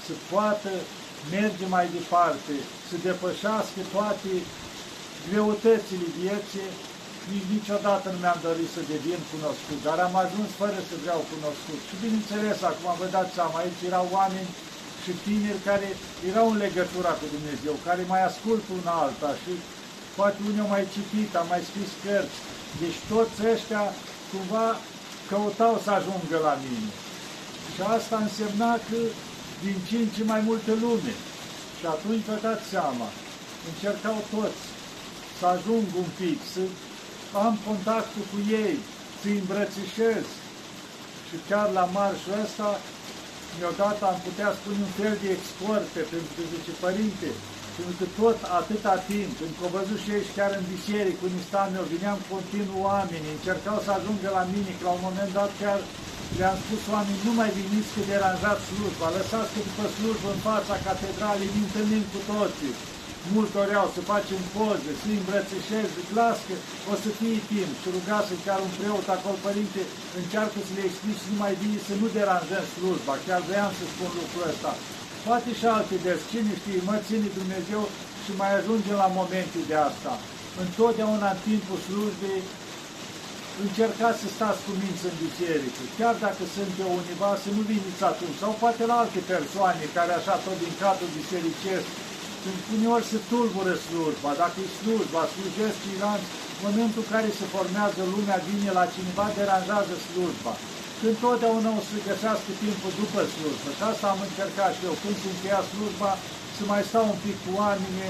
să 0.05 0.13
poată 0.31 0.71
merge 1.37 1.65
mai 1.75 1.87
departe, 1.97 2.53
să 2.87 2.95
depășească 3.07 3.79
toate 3.95 4.31
greutățile 5.27 6.07
vieții. 6.19 6.71
Nici 7.31 7.51
niciodată 7.57 8.05
nu 8.09 8.19
mi-am 8.21 8.41
dorit 8.47 8.69
să 8.75 8.81
devin 8.93 9.21
cunoscut, 9.31 9.79
dar 9.87 9.97
am 10.07 10.15
ajuns 10.23 10.49
fără 10.61 10.79
să 10.89 10.95
vreau 11.03 11.21
cunoscut. 11.33 11.79
Și 11.87 12.01
bineînțeles, 12.03 12.57
acum 12.69 12.89
vă 13.01 13.07
dați 13.15 13.35
seama, 13.37 13.55
aici 13.59 13.87
erau 13.89 14.05
oameni 14.17 14.51
și 15.03 15.11
tineri 15.25 15.65
care 15.69 15.87
erau 16.31 16.47
în 16.51 16.57
legătura 16.65 17.11
cu 17.19 17.25
Dumnezeu, 17.35 17.73
care 17.87 18.11
mai 18.13 18.21
ascultă 18.29 18.69
una 18.79 18.93
alta 19.05 19.31
și 19.41 19.53
poate 20.17 20.37
unii 20.47 20.63
au 20.65 20.71
mai 20.75 20.85
citit, 20.95 21.29
au 21.35 21.47
mai 21.53 21.61
scris 21.69 21.91
cărți. 22.03 22.39
Deci 22.81 22.99
toți 23.11 23.37
ăștia 23.53 23.83
cumva 24.29 24.67
căutau 25.29 25.73
să 25.83 25.89
ajungă 25.93 26.37
la 26.47 26.55
mine. 26.63 26.91
Și 27.73 27.81
asta 27.95 28.15
însemna 28.25 28.71
că 28.87 28.99
din 29.63 29.77
ce 29.87 29.97
în 30.05 30.09
ce 30.15 30.23
mai 30.31 30.41
multe 30.49 30.71
lume. 30.83 31.13
Și 31.77 31.85
atunci 31.95 32.27
vă 32.29 32.37
dați 32.45 32.65
seama, 32.73 33.07
încercau 33.69 34.17
toți 34.33 34.63
să 35.37 35.45
ajung 35.55 35.85
un 36.03 36.09
pic, 36.19 36.39
să 36.53 36.61
am 37.45 37.53
contactul 37.67 38.23
cu 38.31 38.39
ei, 38.63 38.75
să-i 39.19 39.41
îmbrățișez. 39.41 40.25
Și 41.27 41.35
chiar 41.49 41.67
la 41.77 41.85
marșul 41.95 42.35
ăsta, 42.45 42.69
mi-odată 43.55 44.01
am 44.11 44.19
putea 44.27 44.49
spune 44.59 44.79
un 44.87 44.93
fel 45.01 45.15
de 45.23 45.29
exporte, 45.37 45.99
pentru 46.11 46.31
că 46.35 46.41
zice, 46.53 46.71
Părinte, 46.85 47.29
pentru 47.75 47.95
că 47.99 48.05
tot 48.21 48.37
atâta 48.59 48.95
timp, 49.11 49.31
când 49.39 49.53
au 49.63 49.69
văzut 49.77 49.99
și 50.03 50.09
ei 50.15 50.25
chiar 50.37 50.51
în 50.59 50.65
biserică, 50.73 51.21
în 51.25 51.35
istan, 51.41 51.69
eu 51.79 51.85
vineam 51.93 52.19
continuu 52.33 52.81
oameni, 52.89 53.33
încercau 53.35 53.77
să 53.85 53.91
ajungă 53.93 54.27
la 54.37 54.43
mine, 54.53 54.71
că 54.75 54.83
la 54.87 54.95
un 54.97 55.03
moment 55.07 55.31
dat 55.39 55.51
chiar 55.61 55.79
le-am 56.39 56.57
spus 56.65 56.81
oameni, 56.95 57.25
nu 57.27 57.33
mai 57.39 57.51
veniți 57.57 57.91
că 57.93 58.01
deranjați 58.11 58.65
slujba, 58.69 59.07
lăsați 59.17 59.51
că 59.53 59.59
după 59.67 59.85
slujbă 59.95 60.27
în 60.33 60.41
fața 60.49 60.75
catedralei, 60.87 61.53
ne 61.53 61.61
întâlnim 61.65 62.03
cu 62.11 62.19
toții. 62.31 62.75
Mulți 63.33 63.55
doreau 63.57 63.87
să 63.95 64.01
facem 64.13 64.41
poze, 64.55 64.91
să 64.99 65.05
îi 65.09 65.19
îmbrățișez, 65.21 65.87
zic, 65.95 66.09
las 66.19 66.37
că 66.47 66.55
o 66.91 66.93
să 67.03 67.09
fie 67.19 67.37
timp. 67.51 67.71
Și 67.81 67.87
rugați 67.95 68.43
chiar 68.45 68.59
un 68.67 68.73
preot 68.77 69.07
acolo, 69.15 69.37
părinte, 69.47 69.81
încearcă 70.19 70.57
să 70.67 70.71
le 70.77 70.83
explici 70.89 71.23
să 71.23 71.27
nu 71.31 71.37
mai 71.43 71.53
vii, 71.61 71.85
să 71.87 71.93
nu 72.01 72.07
deranjăm 72.17 72.65
slujba. 72.73 73.13
Chiar 73.25 73.41
vreau 73.49 73.69
să 73.77 73.83
spun 73.85 74.09
lucrul 74.19 74.47
ăsta. 74.51 74.71
Poate 75.27 75.49
și 75.59 75.65
alte 75.77 75.95
des, 76.05 76.19
cine 76.31 76.53
știe, 76.59 76.79
mă 76.89 76.95
ține 77.07 77.27
Dumnezeu 77.39 77.81
și 78.23 78.31
mai 78.41 78.51
ajungem 78.55 78.97
la 79.03 79.09
momente 79.19 79.59
de 79.69 79.75
asta. 79.89 80.13
Întotdeauna 80.63 81.29
în 81.33 81.39
timpul 81.49 81.79
slujbei 81.87 82.41
încercați 83.65 84.21
să 84.21 84.27
stați 84.35 84.63
cu 84.65 84.71
minți 84.81 85.07
în 85.09 85.15
biserică, 85.23 85.81
chiar 85.99 86.15
dacă 86.25 86.43
sunt 86.55 86.71
eu 86.83 86.89
univa, 87.01 87.31
să 87.43 87.49
nu 87.55 87.61
veniți 87.71 88.03
atunci, 88.11 88.41
sau 88.41 88.51
poate 88.63 88.83
la 88.91 88.95
alte 89.03 89.21
persoane 89.33 89.83
care 89.97 90.11
așa 90.15 90.35
tot 90.45 90.57
din 90.63 90.73
cadrul 90.81 91.15
bisericesc, 91.17 91.87
când 92.43 92.59
uneori 92.75 93.09
se 93.11 93.19
tulbură 93.29 93.75
slujba, 93.85 94.31
dacă 94.43 94.57
e 94.65 94.75
slujba, 94.79 95.21
slujesc 95.33 95.77
ceilalți, 95.83 96.29
momentul 96.65 97.01
în 97.03 97.11
care 97.13 97.29
se 97.39 97.45
formează 97.55 98.01
lumea, 98.13 98.45
vine 98.47 98.71
la 98.79 98.85
cineva, 98.93 99.25
deranjează 99.37 99.95
slujba. 100.07 100.53
Când 100.99 101.15
totdeauna 101.23 101.69
o 101.79 101.81
să 101.89 101.95
găsească 102.09 102.49
timpul 102.63 102.91
după 103.01 103.21
slujbă. 103.33 103.69
Și 103.77 103.83
asta 103.91 104.05
am 104.09 104.19
încercat 104.27 104.71
și 104.77 104.85
eu, 104.89 104.95
când 105.01 105.17
se 105.21 105.29
încheia 105.31 105.61
slujba, 105.71 106.11
să 106.55 106.61
mai 106.71 106.83
stau 106.89 107.05
un 107.13 107.19
pic 107.25 107.37
cu 107.43 107.49
oameni, 107.61 108.01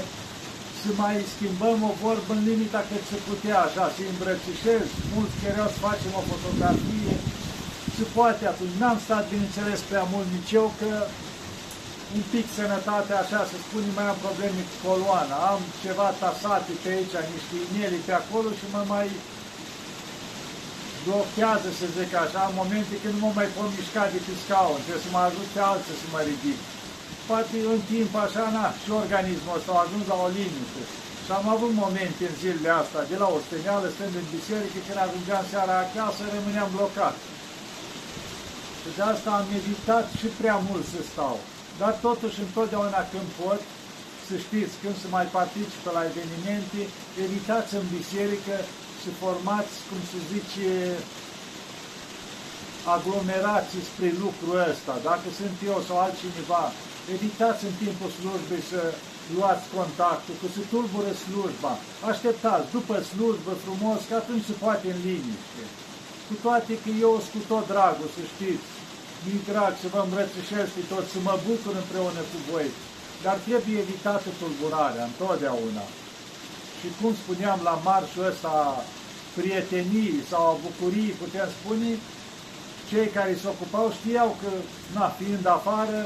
să 0.84 0.92
mai 1.04 1.16
schimbăm 1.34 1.78
o 1.90 1.92
vorbă 2.04 2.30
în 2.36 2.42
limita 2.48 2.80
cât 2.90 3.02
se 3.10 3.18
putea, 3.28 3.58
așa, 3.66 3.84
să 3.94 4.00
îmbrățișez, 4.04 4.86
mulți 5.14 5.38
chereau 5.40 5.68
să 5.74 5.84
facem 5.88 6.12
o 6.20 6.22
fotografie, 6.32 7.14
se 7.96 8.04
poate 8.16 8.44
atunci. 8.52 8.78
N-am 8.80 8.98
stat, 9.04 9.24
bineînțeles, 9.32 9.80
prea 9.90 10.04
mult 10.12 10.28
nici 10.36 10.54
eu, 10.60 10.66
că 10.80 10.90
un 12.16 12.24
pic 12.32 12.46
sănătate, 12.58 13.12
așa, 13.22 13.40
să 13.50 13.56
spunem, 13.58 13.92
mai 13.98 14.08
am 14.12 14.18
probleme 14.26 14.60
cu 14.68 14.76
coloana, 14.86 15.36
am 15.52 15.62
ceva 15.84 16.08
tasate 16.22 16.72
pe 16.82 16.88
aici, 16.94 17.16
niște 17.34 17.56
ineli 17.66 18.06
pe 18.06 18.14
acolo 18.22 18.48
și 18.58 18.66
mă 18.74 18.82
mai 18.94 19.08
blochează, 21.06 21.68
să 21.78 21.86
zic 21.96 22.12
așa, 22.24 22.42
în 22.48 22.54
momente 22.60 22.94
când 23.02 23.14
nu 23.14 23.20
mă 23.24 23.30
mai 23.38 23.48
pot 23.54 23.68
mișca 23.78 24.04
de 24.14 24.20
pe 24.26 24.34
scaun, 24.42 24.80
trebuie 24.84 25.04
să 25.06 25.10
mă 25.14 25.22
ajut 25.28 25.48
pe 25.54 25.60
alții 25.70 26.00
să 26.00 26.06
mă 26.14 26.20
ridic 26.28 26.60
poate 27.28 27.56
în 27.74 27.80
timp 27.92 28.12
așa, 28.24 28.44
naș, 28.56 28.74
și 28.84 28.90
organismul 29.02 29.56
ăsta 29.58 29.70
a 29.74 29.84
ajuns 29.84 30.04
la 30.12 30.16
o 30.24 30.28
limită. 30.38 30.82
Și 31.24 31.30
am 31.38 31.46
avut 31.54 31.72
momente 31.84 32.22
în 32.28 32.34
zilele 32.40 32.72
astea, 32.80 33.10
de 33.12 33.16
la 33.22 33.28
o 33.36 33.38
steneală, 33.46 33.86
stând 33.90 34.14
în 34.20 34.28
biserică, 34.36 34.78
când 34.86 35.00
ajungeam 35.04 35.44
seara 35.52 35.76
acasă, 35.84 36.22
rămâneam 36.34 36.70
blocat. 36.76 37.16
Și 38.80 38.88
de 38.96 39.02
asta 39.12 39.30
am 39.40 39.48
evitat 39.60 40.06
și 40.18 40.28
prea 40.40 40.58
mult 40.68 40.84
să 40.94 41.00
stau. 41.10 41.36
Dar 41.80 41.92
totuși, 42.06 42.42
întotdeauna 42.46 43.00
când 43.12 43.28
pot, 43.42 43.60
să 44.26 44.34
știți, 44.44 44.74
când 44.82 44.96
să 45.02 45.08
mai 45.16 45.26
participe 45.38 45.88
la 45.96 46.02
evenimente, 46.10 46.80
evitați 47.24 47.70
în 47.80 47.86
biserică 47.96 48.56
și 49.00 49.10
formați, 49.22 49.74
cum 49.88 50.00
se 50.10 50.20
zice, 50.32 50.68
aglomerații 52.94 53.88
spre 53.90 54.08
lucrul 54.24 54.56
ăsta. 54.70 54.94
Dacă 55.10 55.26
sunt 55.40 55.56
eu 55.70 55.78
sau 55.86 55.96
altcineva 55.98 56.62
evitați 57.14 57.62
în 57.68 57.74
timpul 57.82 58.10
slujbei 58.18 58.64
să 58.72 58.82
luați 59.36 59.64
contactul, 59.76 60.34
că 60.40 60.46
se 60.54 60.62
tulbură 60.72 61.12
slujba. 61.24 61.72
Așteptați 62.10 62.70
după 62.76 62.94
slujbă 63.10 63.52
frumos, 63.64 64.00
că 64.08 64.14
atunci 64.22 64.48
se 64.48 64.56
poate 64.64 64.86
în 64.94 65.00
liniște. 65.06 65.64
Cu 66.28 66.34
toate 66.44 66.72
că 66.82 66.90
eu 67.06 67.12
sunt 67.22 67.32
cu 67.34 67.40
tot 67.52 67.64
dragul, 67.72 68.08
să 68.16 68.22
știți, 68.32 68.68
mi 69.24 69.46
drag 69.50 69.72
să 69.82 69.86
vă 69.92 70.00
îmbrățișez 70.02 70.68
pe 70.76 70.82
toți, 70.90 71.12
să 71.14 71.18
mă 71.28 71.34
bucur 71.48 71.72
împreună 71.82 72.22
cu 72.30 72.38
voi, 72.50 72.68
dar 73.24 73.36
trebuie 73.46 73.78
evitată 73.84 74.28
tulburarea, 74.40 75.08
întotdeauna. 75.10 75.84
Și 76.78 76.88
cum 76.98 77.12
spuneam 77.22 77.58
la 77.68 77.74
marșul 77.88 78.28
ăsta, 78.30 78.54
prietenii 79.36 80.14
sau 80.30 80.42
a 80.46 80.60
bucurii, 80.64 81.18
putem 81.22 81.48
spune, 81.56 81.90
cei 82.90 83.08
care 83.16 83.32
se 83.40 83.46
ocupau 83.54 83.86
știau 83.98 84.28
că, 84.40 84.50
na, 84.96 85.06
fiind 85.18 85.46
afară, 85.58 85.98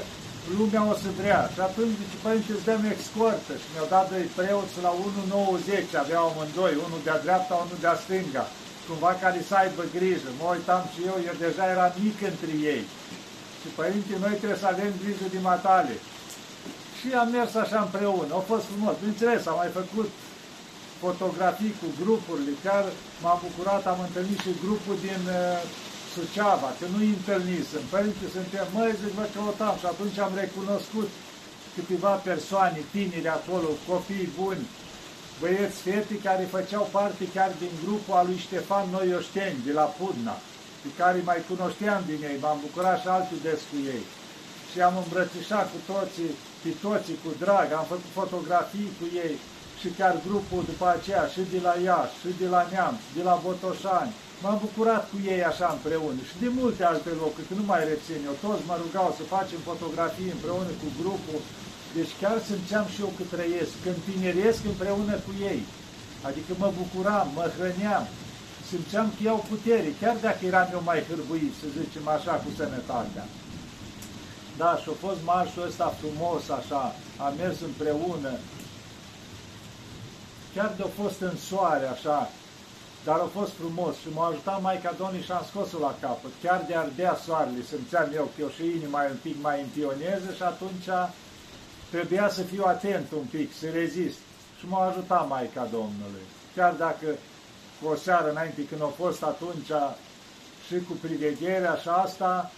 lumea 0.59 0.83
o 0.93 0.95
să 1.02 1.11
vrea. 1.21 1.40
Și 1.55 1.61
atunci 1.69 1.99
zice, 2.00 2.17
părinte, 2.25 2.50
îți 2.52 2.69
dăm 2.69 2.83
escortă. 2.95 3.52
Și 3.61 3.69
mi-au 3.73 3.88
dat 3.95 4.07
doi 4.12 4.25
preoți 4.38 4.76
la 4.87 4.93
1,90, 4.95 6.02
aveau 6.05 6.25
amândoi, 6.28 6.75
unul 6.87 7.00
de-a 7.07 7.23
dreapta, 7.25 7.55
unul 7.64 7.78
de-a 7.85 7.97
stânga. 8.05 8.45
Cumva 8.87 9.12
care 9.25 9.40
să 9.49 9.55
aibă 9.62 9.83
grijă. 9.97 10.28
Mă 10.38 10.47
uitam 10.55 10.83
și 10.93 11.00
eu, 11.11 11.17
eu 11.28 11.37
deja 11.47 11.64
eram 11.75 11.93
mic 12.05 12.19
între 12.33 12.52
ei. 12.73 12.83
Și 13.61 13.69
părinte, 13.78 14.12
noi 14.25 14.35
trebuie 14.40 14.62
să 14.64 14.69
avem 14.71 14.93
grijă 15.02 15.26
de 15.35 15.40
matale. 15.50 15.95
Și 16.99 17.09
am 17.21 17.28
mers 17.37 17.52
așa 17.64 17.78
împreună, 17.87 18.31
au 18.33 18.45
fost 18.52 18.64
frumos. 18.71 18.95
Bineînțeles, 19.00 19.43
am 19.47 19.59
mai 19.62 19.71
făcut 19.81 20.09
fotografii 21.05 21.78
cu 21.81 21.87
grupurile, 22.00 22.52
chiar 22.64 22.85
m-am 23.23 23.38
bucurat, 23.47 23.83
am 23.87 24.00
întâlnit 24.07 24.38
și 24.45 24.62
grupul 24.64 24.97
din 25.07 25.23
uh, 25.40 25.61
Suceava, 26.18 26.70
că 26.78 26.87
nu-i 26.94 27.16
întâlnisem. 27.18 27.84
Părinte, 27.94 28.25
suntem, 28.37 28.66
măi, 28.75 28.98
zic, 29.00 29.12
vă 29.18 29.26
căutam 29.34 29.76
și 29.80 29.87
atunci 29.92 30.18
am 30.26 30.32
recunoscut 30.42 31.08
câteva 31.76 32.12
persoane 32.28 32.80
tineri 32.94 33.34
acolo, 33.38 33.68
copii 33.88 34.34
buni, 34.38 34.64
băieți, 35.40 35.82
fete 35.87 36.16
care 36.26 36.54
făceau 36.56 36.84
parte 36.96 37.25
chiar 37.34 37.50
din 37.62 37.72
grupul 37.82 38.14
al 38.18 38.26
lui 38.28 38.44
Ștefan 38.46 38.87
Noioșteni, 38.92 39.66
de 39.66 39.72
la 39.78 39.87
Pudna, 39.98 40.37
pe 40.82 40.90
care 41.00 41.18
mai 41.30 41.40
cunoșteam 41.50 42.00
din 42.10 42.20
ei, 42.30 42.38
m-am 42.42 42.58
bucurat 42.66 42.98
și 43.02 43.08
alții 43.08 43.44
des 43.46 43.60
cu 43.70 43.76
ei. 43.94 44.04
Și 44.70 44.78
am 44.88 44.94
îmbrățișat 45.02 45.66
cu 45.72 45.78
toții, 45.92 46.32
pe 46.62 46.70
toții 46.84 47.20
cu 47.22 47.30
drag, 47.42 47.68
am 47.72 47.87
făcut 47.92 48.12
fotografii 48.20 48.96
cu 48.98 49.06
ei 49.25 49.34
și 49.80 49.88
chiar 49.98 50.14
grupul 50.26 50.62
după 50.70 50.87
aceea, 50.96 51.25
și 51.34 51.42
de 51.54 51.60
la 51.66 51.75
Iași, 51.87 52.18
și 52.22 52.30
de 52.40 52.48
la 52.54 52.62
Neamț, 52.70 53.00
de 53.16 53.22
la 53.28 53.34
Botoșani, 53.44 54.14
M-am 54.42 54.59
bucurat 54.66 55.02
cu 55.11 55.16
ei 55.33 55.42
așa 55.50 55.68
împreună 55.76 56.21
și 56.28 56.37
de 56.42 56.49
multe 56.61 56.83
alte 56.92 57.11
locuri, 57.23 57.49
că 57.49 57.54
nu 57.61 57.64
mai 57.71 57.83
rețin 57.92 58.21
eu, 58.28 58.35
toți 58.45 58.68
mă 58.68 58.76
rugau 58.83 59.09
să 59.18 59.33
facem 59.37 59.61
fotografii 59.71 60.35
împreună 60.37 60.73
cu 60.80 60.88
grupul, 61.00 61.40
deci 61.97 62.12
chiar 62.21 62.37
simțeam 62.49 62.87
și 62.92 63.00
eu 63.04 63.11
că 63.16 63.25
trăiesc, 63.35 63.73
când 63.85 63.99
tineresc 64.09 64.61
împreună 64.73 65.14
cu 65.26 65.33
ei. 65.50 65.62
Adică 66.28 66.50
mă 66.62 66.68
bucuram, 66.80 67.28
mă 67.38 67.47
hrăneam, 67.54 68.04
simțeam 68.68 69.09
că 69.14 69.21
iau 69.23 69.40
putere, 69.52 69.88
chiar 70.00 70.16
dacă 70.26 70.40
eram 70.50 70.68
eu 70.76 70.83
mai 70.90 71.00
hârbuit, 71.09 71.54
să 71.61 71.66
zicem 71.78 72.04
așa, 72.16 72.35
cu 72.42 72.49
sănătatea. 72.59 73.25
Da, 74.61 74.71
și 74.80 74.88
a 74.92 74.97
fost 75.07 75.21
marșul 75.30 75.66
ăsta 75.68 75.97
frumos, 76.00 76.42
așa, 76.59 76.83
am 77.25 77.33
mers 77.40 77.59
împreună, 77.71 78.33
chiar 80.54 80.71
de-a 80.76 80.90
fost 81.00 81.18
în 81.28 81.37
soare, 81.49 81.87
așa, 81.97 82.18
dar 83.05 83.19
a 83.19 83.28
fost 83.38 83.52
frumos 83.61 83.95
și 84.02 84.09
m-a 84.14 84.26
ajutat 84.26 84.62
Maica 84.62 84.95
Domnului 84.99 85.25
și 85.25 85.33
am 85.33 85.45
scos-o 85.50 85.78
la 85.78 85.95
capăt. 86.00 86.31
Chiar 86.43 86.64
de 86.67 86.75
ardea 86.75 87.14
soarele, 87.25 87.62
simțeam 87.62 88.09
eu 88.14 88.25
că 88.25 88.40
eu 88.40 88.49
și 88.49 88.64
inima 88.64 89.05
e 89.05 89.11
un 89.11 89.23
pic 89.23 89.37
mai 89.43 89.61
împioneză 89.61 90.31
și 90.37 90.43
atunci 90.43 90.88
trebuia 91.90 92.28
să 92.28 92.43
fiu 92.43 92.64
atent 92.67 93.11
un 93.12 93.26
pic, 93.31 93.49
să 93.61 93.67
rezist. 93.73 94.19
Și 94.59 94.64
m-a 94.69 94.87
ajutat 94.87 95.28
Maica 95.28 95.64
Domnului. 95.71 96.25
chiar 96.55 96.73
dacă 96.73 97.07
cu 97.81 97.88
o 97.88 97.95
seară 97.95 98.31
înainte 98.31 98.64
când 98.64 98.83
au 98.83 98.95
fost 99.02 99.23
atunci 99.23 99.73
și 100.67 100.75
cu 100.88 100.93
privegherea 101.02 101.75
și 101.75 101.88
asta, 101.88 102.50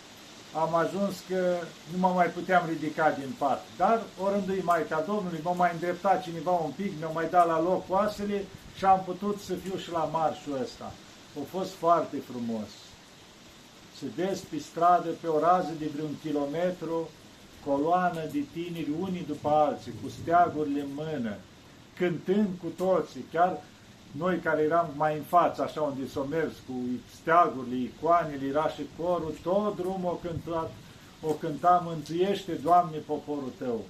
am 0.55 0.75
ajuns 0.75 1.15
că 1.29 1.57
nu 1.93 1.99
mă 1.99 2.09
mai 2.15 2.27
puteam 2.27 2.63
ridica 2.69 3.11
din 3.19 3.35
pat. 3.39 3.65
Dar, 3.77 4.03
orându-i 4.23 4.63
Maica 4.63 5.05
Domnului, 5.07 5.41
m-a 5.43 5.53
mai 5.53 5.71
îndreptat 5.73 6.23
cineva 6.23 6.51
un 6.51 6.71
pic, 6.77 6.93
mi-a 6.99 7.09
mai 7.09 7.29
dat 7.31 7.47
la 7.47 7.61
loc 7.61 7.85
oasele 7.89 8.45
și 8.81 8.87
am 8.87 9.03
putut 9.05 9.41
să 9.41 9.55
fiu 9.55 9.77
și 9.79 9.91
la 9.91 10.05
marșul 10.05 10.59
ăsta. 10.63 10.93
A 11.41 11.43
fost 11.51 11.73
foarte 11.73 12.17
frumos. 12.31 12.69
Se 13.99 14.07
vezi 14.17 14.45
pe 14.47 14.59
stradă, 14.59 15.09
pe 15.21 15.27
o 15.27 15.39
rază 15.39 15.73
de 15.79 15.87
vreun 15.95 16.15
kilometru, 16.23 17.09
coloană 17.65 18.23
de 18.33 18.45
tineri, 18.53 18.91
unii 19.01 19.25
după 19.27 19.49
alții, 19.49 19.93
cu 20.03 20.09
steagurile 20.09 20.81
în 20.81 20.89
mână, 20.95 21.35
cântând 21.97 22.49
cu 22.63 22.67
toții, 22.77 23.25
chiar 23.33 23.63
noi 24.11 24.39
care 24.39 24.63
eram 24.63 24.89
mai 24.97 25.17
în 25.17 25.23
față, 25.23 25.63
așa 25.63 25.81
unde 25.81 26.09
s-o 26.09 26.25
mers 26.31 26.53
cu 26.67 26.75
steagurile, 27.21 27.77
icoanele, 27.77 28.47
era 28.47 28.69
și 28.69 28.83
corul, 28.99 29.35
tot 29.43 29.77
drumul 29.77 30.11
o 30.11 30.29
cântat, 30.29 30.71
o 31.23 31.33
cânta, 31.33 31.83
mântuiește, 31.85 32.53
Doamne, 32.53 32.97
poporul 32.97 33.53
Tău. 33.59 33.81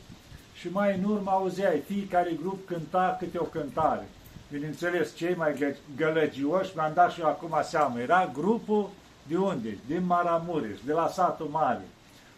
Și 0.54 0.68
mai 0.68 0.97
în 0.97 1.04
urmă 1.11 1.30
auzeai, 1.30 1.82
fiecare 1.87 2.32
grup 2.40 2.66
cânta 2.66 3.16
câte 3.20 3.38
o 3.38 3.44
cântare. 3.44 4.09
Bineînțeles, 4.52 5.16
cei 5.16 5.35
mai 5.35 5.76
gălăgioși, 5.97 6.73
mi-am 6.75 6.92
dat 6.95 7.12
și 7.12 7.21
eu 7.21 7.26
acum 7.26 7.61
seama, 7.62 8.00
era 8.00 8.30
grupul 8.35 8.90
de 9.26 9.37
unde? 9.37 9.78
Din 9.87 10.07
Maramureș, 10.07 10.78
de 10.85 10.92
la 10.92 11.09
satul 11.09 11.49
mare. 11.50 11.83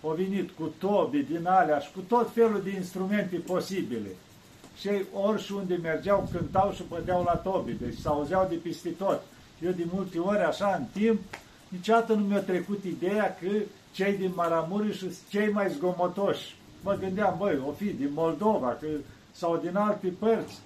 Au 0.05 0.11
venit 0.11 0.51
cu 0.51 0.73
tobi 0.79 1.19
din 1.23 1.47
alea 1.47 1.79
și 1.79 1.93
cu 1.93 2.01
tot 2.01 2.33
felul 2.33 2.61
de 2.65 2.71
instrumente 2.71 3.37
posibile 3.37 4.09
și 4.79 4.89
ori 5.13 5.43
și 5.43 5.53
unde 5.53 5.79
mergeau, 5.83 6.29
cântau 6.33 6.73
și 6.73 6.83
pădeau 6.83 7.23
la 7.23 7.35
tobi, 7.35 7.73
deci 7.73 7.99
s-auzeau 7.99 8.47
de 8.49 8.55
peste 8.55 8.89
tot. 8.89 9.21
Eu 9.65 9.71
de 9.71 9.85
multe 9.93 10.19
ori, 10.19 10.39
așa, 10.39 10.75
în 10.79 10.85
timp, 11.01 11.21
niciodată 11.69 12.13
nu 12.13 12.25
mi-a 12.25 12.41
trecut 12.41 12.85
ideea 12.85 13.37
că 13.41 13.49
cei 13.93 14.17
din 14.17 14.33
Maramureș 14.35 14.97
sunt 14.97 15.17
cei 15.29 15.53
mai 15.53 15.71
zgomotoși. 15.71 16.57
Mă 16.83 16.97
gândeam, 17.01 17.35
băi, 17.39 17.61
o 17.67 17.73
fi 17.73 17.85
din 17.85 18.11
Moldova, 18.15 18.77
că 18.81 18.87
sau 19.33 19.57
din 19.57 19.77
alte 19.77 20.13
părți, 20.19 20.59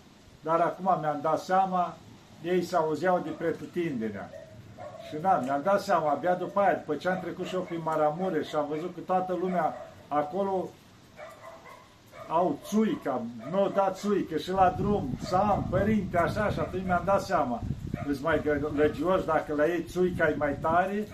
dar 0.47 0.61
acum 0.61 0.99
mi-am 1.01 1.19
dat 1.23 1.39
seama, 1.39 1.97
ei 2.43 2.63
s-auzeau 2.63 3.21
de 3.25 3.31
pretutindenea. 3.31 4.31
Și 5.09 5.17
na, 5.21 5.39
mi-am 5.39 5.61
dat 5.65 5.81
seama, 5.81 6.11
abia 6.11 6.35
după 6.35 6.61
aia, 6.61 6.75
după 6.75 6.95
ce 6.95 7.09
am 7.09 7.21
trecut 7.21 7.47
și 7.47 7.55
eu 7.55 7.61
prin 7.61 7.81
Maramureș 7.85 8.49
și 8.49 8.55
am 8.55 8.67
văzut 8.69 8.95
că 8.95 9.01
toată 9.01 9.37
lumea 9.41 9.75
acolo 10.09 10.69
au 12.29 12.59
țuica, 12.65 13.23
nu 13.51 13.59
au 13.59 13.69
dat 13.69 13.99
țuică 13.99 14.37
și 14.37 14.51
la 14.51 14.75
drum, 14.79 15.09
sam, 15.21 15.67
părinte, 15.71 16.19
așa, 16.19 16.51
și 16.51 16.59
atunci 16.59 16.85
mi-am 16.85 17.03
dat 17.05 17.23
seama, 17.23 17.63
îți 18.07 18.23
mai 18.23 18.43
gălăgios 18.43 19.25
dacă 19.25 19.55
la 19.55 19.67
ei 19.67 19.83
țuica 19.83 20.29
e 20.29 20.35
mai 20.39 20.57
tare 20.61 21.07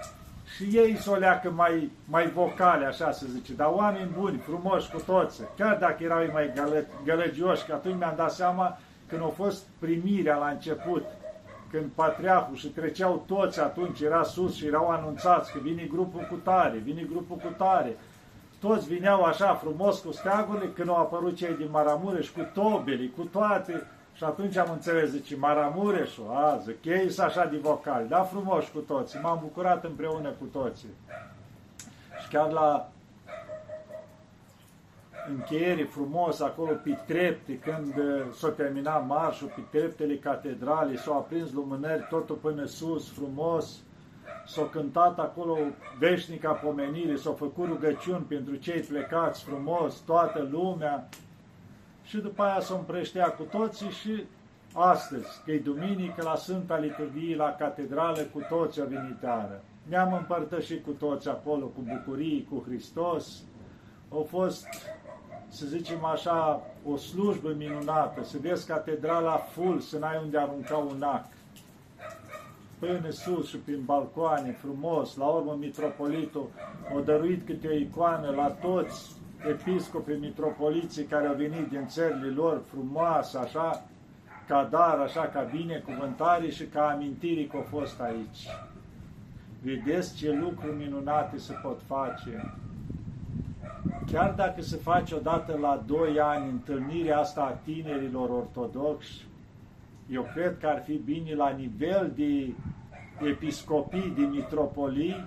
și 0.57 0.63
ei 0.73 0.97
s-o 0.97 1.15
leacă 1.15 1.51
mai, 1.51 1.91
mai 2.05 2.31
vocale, 2.31 2.85
așa 2.85 3.13
să 3.13 3.27
zice, 3.33 3.53
dar 3.53 3.71
oameni 3.73 4.11
buni, 4.19 4.39
frumoși 4.39 4.91
cu 4.91 5.01
toți, 5.01 5.41
chiar 5.57 5.77
dacă 5.81 6.05
erau 6.05 6.27
mai 6.33 6.53
gălă, 6.55 6.85
gălăgioși, 7.05 7.65
că 7.67 7.73
atunci 7.73 7.99
mi-am 7.99 8.15
dat 8.17 8.33
seama 8.33 8.79
când 9.13 9.25
au 9.25 9.31
fost 9.31 9.63
primirea 9.79 10.37
la 10.37 10.49
început, 10.49 11.05
când 11.71 11.91
patriarhul 11.95 12.57
și 12.57 12.67
treceau 12.67 13.25
toți 13.27 13.61
atunci, 13.61 14.01
era 14.01 14.23
sus 14.23 14.55
și 14.55 14.67
erau 14.67 14.89
anunțați 14.89 15.53
că 15.53 15.59
vine 15.63 15.83
grupul 15.83 16.27
cu 16.31 16.35
tare, 16.35 16.79
vine 16.79 17.03
grupul 17.03 17.37
cu 17.37 17.55
tare, 17.57 17.97
toți 18.61 18.87
vineau 18.87 19.23
așa 19.23 19.55
frumos 19.55 19.99
cu 20.01 20.13
steagurile, 20.13 20.71
când 20.75 20.89
au 20.89 20.97
apărut 20.97 21.37
cei 21.37 21.55
din 21.57 21.69
Maramureș 21.71 22.29
cu 22.29 22.49
tobele, 22.55 23.07
cu 23.17 23.23
toate, 23.23 23.87
și 24.15 24.25
atunci 24.25 24.57
am 24.57 24.71
înțeles, 24.73 25.11
zice, 25.11 25.37
Maramureșul, 25.37 26.27
a, 26.31 26.61
zic, 26.65 26.85
ei 26.85 27.11
sunt 27.11 27.27
așa 27.27 27.45
de 27.45 27.57
vocali, 27.57 28.09
da, 28.09 28.23
frumos 28.23 28.69
cu 28.69 28.79
toții, 28.79 29.21
m-am 29.23 29.39
bucurat 29.43 29.85
împreună 29.85 30.29
cu 30.29 30.45
toții. 30.45 30.89
Și 32.23 32.29
chiar 32.29 32.51
la 32.51 32.92
încheiere 35.29 35.85
frumos 35.85 36.41
acolo 36.41 36.73
pe 36.85 36.99
trepte, 37.07 37.59
când 37.59 37.97
uh, 37.97 38.33
s-a 38.33 38.49
terminat 38.49 39.07
marșul, 39.07 39.53
pe 39.55 39.79
treptele 39.79 40.17
catedralei, 40.17 40.99
s-au 40.99 41.17
aprins 41.17 41.53
lumânări 41.53 42.07
totul 42.09 42.37
până 42.37 42.65
sus, 42.65 43.13
frumos, 43.13 43.81
s-au 44.47 44.65
cântat 44.65 45.19
acolo 45.19 45.59
veșnica 45.99 46.53
pomenire, 46.53 47.17
s-au 47.17 47.33
făcut 47.33 47.67
rugăciuni 47.67 48.25
pentru 48.29 48.55
cei 48.55 48.81
plecați 48.81 49.45
frumos, 49.45 49.95
toată 49.95 50.49
lumea, 50.51 51.09
și 52.05 52.17
după 52.17 52.43
aia 52.43 52.61
s-o 52.61 52.75
împreștea 52.77 53.27
cu 53.27 53.43
toții 53.43 53.91
și 53.91 54.25
astăzi, 54.73 55.43
că 55.45 55.53
e 55.53 55.59
duminică, 55.59 56.23
la 56.23 56.37
Sfânta 56.37 56.79
Liturghie, 56.79 57.37
la 57.37 57.55
catedrală, 57.59 58.23
cu 58.33 58.41
toți 58.49 58.81
o 58.81 58.85
veniteară. 58.85 59.63
Ne-am 59.89 60.13
împărtășit 60.13 60.85
cu 60.85 60.91
toți 60.91 61.29
acolo, 61.29 61.67
cu 61.67 61.81
bucurii, 61.81 62.47
cu 62.51 62.65
Hristos. 62.67 63.43
Au 64.09 64.27
fost, 64.31 64.67
să 65.53 65.67
zicem 65.67 66.05
așa, 66.05 66.63
o 66.85 66.97
slujbă 66.97 67.55
minunată, 67.57 68.25
să 68.25 68.37
vezi 68.41 68.67
catedrala 68.67 69.37
full, 69.37 69.81
să 69.81 69.99
n-ai 69.99 70.21
unde 70.25 70.39
arunca 70.39 70.77
un 70.77 71.03
ac 71.03 71.25
până 72.79 73.11
sus 73.11 73.49
și 73.49 73.57
prin 73.57 73.83
balcoane, 73.85 74.53
frumos, 74.53 75.17
la 75.17 75.25
urmă 75.25 75.57
mitropolitul 75.59 76.49
a 76.97 77.01
dăruit 77.05 77.47
câte 77.47 77.69
o 77.69 77.73
icoană 77.73 78.31
la 78.31 78.47
toți 78.47 79.11
episcopii 79.49 80.19
mitropoliții 80.19 81.05
care 81.05 81.27
au 81.27 81.35
venit 81.35 81.69
din 81.69 81.87
țările 81.87 82.27
lor, 82.27 82.63
frumoasă, 82.71 83.39
așa, 83.39 83.85
ca 84.49 84.69
dar, 84.71 84.99
așa, 84.99 85.27
ca 85.27 85.41
binecuvântare 85.41 86.51
și 86.51 86.65
ca 86.65 86.89
amintiri 86.89 87.47
că 87.47 87.57
au 87.57 87.67
fost 87.71 88.01
aici. 88.01 88.49
Vedeți 89.63 90.15
ce 90.17 90.33
lucruri 90.33 90.77
minunate 90.77 91.39
se 91.39 91.53
pot 91.63 91.81
face. 91.87 92.55
Chiar 94.11 94.35
dacă 94.37 94.63
se 94.63 94.77
face 94.77 95.15
odată 95.15 95.59
la 95.61 95.83
doi 95.87 96.21
ani 96.21 96.51
întâlnirea 96.51 97.19
asta 97.19 97.41
a 97.41 97.59
tinerilor 97.65 98.31
ortodoxi, 98.31 99.27
eu 100.11 100.31
cred 100.35 100.59
că 100.61 100.67
ar 100.67 100.83
fi 100.87 100.93
bine 100.93 101.35
la 101.35 101.49
nivel 101.51 102.13
de 102.17 102.55
episcopii, 103.29 104.13
de 104.17 104.23
mitropolii, 104.23 105.25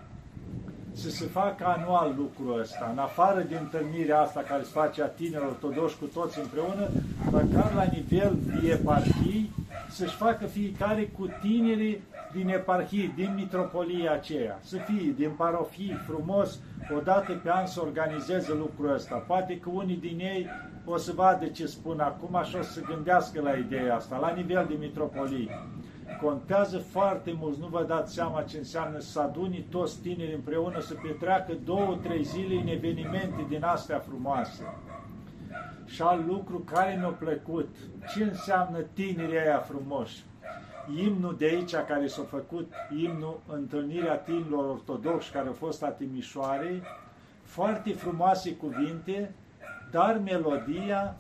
să 0.94 1.10
se 1.10 1.26
facă 1.26 1.66
anual 1.66 2.14
lucrul 2.18 2.60
ăsta, 2.60 2.90
în 2.92 2.98
afară 2.98 3.42
de 3.42 3.56
întâlnirea 3.58 4.20
asta 4.22 4.42
care 4.42 4.64
se 4.64 4.70
face 4.74 5.04
a 5.04 5.08
tinerilor 5.08 5.50
ortodoși 5.50 5.98
cu 5.98 6.06
toți 6.06 6.40
împreună, 6.40 6.90
măcar 7.32 7.74
la 7.74 7.84
nivel 7.84 8.38
de 8.46 8.70
eparhii, 8.70 9.52
să-și 9.90 10.16
facă 10.16 10.46
fiecare 10.46 11.10
cu 11.18 11.28
tinerii 11.42 12.02
din 12.36 12.50
eparhii, 12.50 13.14
din 13.16 13.34
mitropolia 13.36 14.12
aceea, 14.12 14.60
să 14.62 14.78
fie 14.78 15.14
din 15.18 15.30
parofii 15.30 16.00
frumos, 16.08 16.60
odată 16.98 17.34
pe 17.34 17.52
an 17.52 17.66
să 17.66 17.82
organizeze 17.82 18.54
lucrul 18.54 18.94
ăsta. 18.94 19.16
Poate 19.16 19.60
că 19.60 19.70
unii 19.70 19.98
din 19.98 20.20
ei 20.20 20.48
o 20.86 20.98
să 20.98 21.12
vadă 21.16 21.46
ce 21.46 21.66
spun 21.66 22.00
acum 22.00 22.44
și 22.44 22.56
o 22.56 22.62
să 22.62 22.82
gândească 22.82 23.42
la 23.42 23.52
ideea 23.52 23.96
asta, 23.96 24.18
la 24.18 24.34
nivel 24.34 24.66
de 24.70 24.76
mitropolii. 24.80 25.50
Contează 26.22 26.78
foarte 26.78 27.36
mult, 27.40 27.58
nu 27.58 27.68
vă 27.68 27.86
dați 27.88 28.14
seama 28.14 28.42
ce 28.42 28.58
înseamnă 28.58 29.00
să 29.00 29.20
aduni 29.20 29.68
toți 29.70 30.02
tineri 30.02 30.34
împreună, 30.34 30.80
să 30.80 30.94
petreacă 30.94 31.54
două, 31.64 31.98
trei 32.04 32.24
zile 32.24 32.56
în 32.62 32.68
evenimente 32.68 33.46
din 33.50 33.64
astea 33.64 34.00
frumoase. 34.00 34.64
Și 35.86 36.02
al 36.02 36.24
lucru 36.28 36.58
care 36.58 36.96
mi-a 37.00 37.08
plăcut, 37.08 37.76
ce 38.14 38.24
înseamnă 38.24 38.80
tinerii 38.94 39.38
aia 39.38 39.58
frumoși. 39.58 40.24
Imnul 40.94 41.36
de 41.38 41.46
aici 41.46 41.76
care 41.76 42.08
s-a 42.08 42.24
făcut, 42.30 42.74
imnul 43.04 43.40
întâlnirea 43.48 44.16
tinerilor 44.16 44.70
ortodoxi 44.70 45.32
care 45.32 45.48
au 45.48 45.54
fost 45.54 45.84
a 45.84 45.88
Timișoarei, 45.88 46.82
foarte 47.44 47.94
frumoase 47.94 48.56
cuvinte, 48.56 49.32
dar 49.92 50.22
melodia 50.24 51.16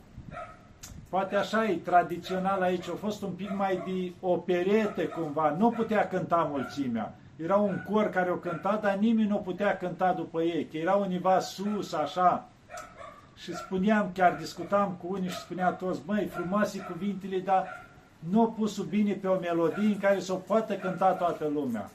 poate 1.09 1.35
așa 1.35 1.65
e 1.65 1.75
tradițional 1.75 2.61
aici, 2.61 2.87
a 2.87 2.95
fost 2.99 3.21
un 3.21 3.31
pic 3.31 3.55
mai 3.55 3.83
de 3.85 4.13
operete 4.27 5.05
cumva, 5.05 5.55
nu 5.57 5.69
putea 5.69 6.07
cânta 6.07 6.47
mulțimea. 6.51 7.15
Era 7.35 7.55
un 7.55 7.83
cor 7.89 8.09
care 8.09 8.31
o 8.31 8.35
cânta, 8.35 8.79
dar 8.81 8.95
nimeni 8.95 9.27
nu 9.27 9.37
putea 9.37 9.77
cânta 9.77 10.13
după 10.13 10.41
ei, 10.41 10.65
că 10.65 10.77
era 10.77 10.93
univa 10.93 11.39
sus, 11.39 11.93
așa. 11.93 12.47
Și 13.35 13.55
spuneam, 13.55 14.11
chiar 14.13 14.35
discutam 14.35 14.97
cu 15.01 15.13
unii 15.13 15.29
și 15.29 15.37
spunea 15.37 15.69
toți, 15.71 16.01
măi, 16.05 16.25
frumoase 16.25 16.87
cuvintele, 16.91 17.39
dar 17.39 17.84
nu 18.19 18.39
au 18.39 18.51
pus 18.51 18.83
bine 18.83 19.13
pe 19.13 19.27
o 19.27 19.39
melodie 19.39 19.85
în 19.87 19.99
care 19.99 20.19
să 20.19 20.33
o 20.33 20.35
poată 20.35 20.73
cânta 20.73 21.11
toată 21.11 21.47
lumea. 21.53 21.89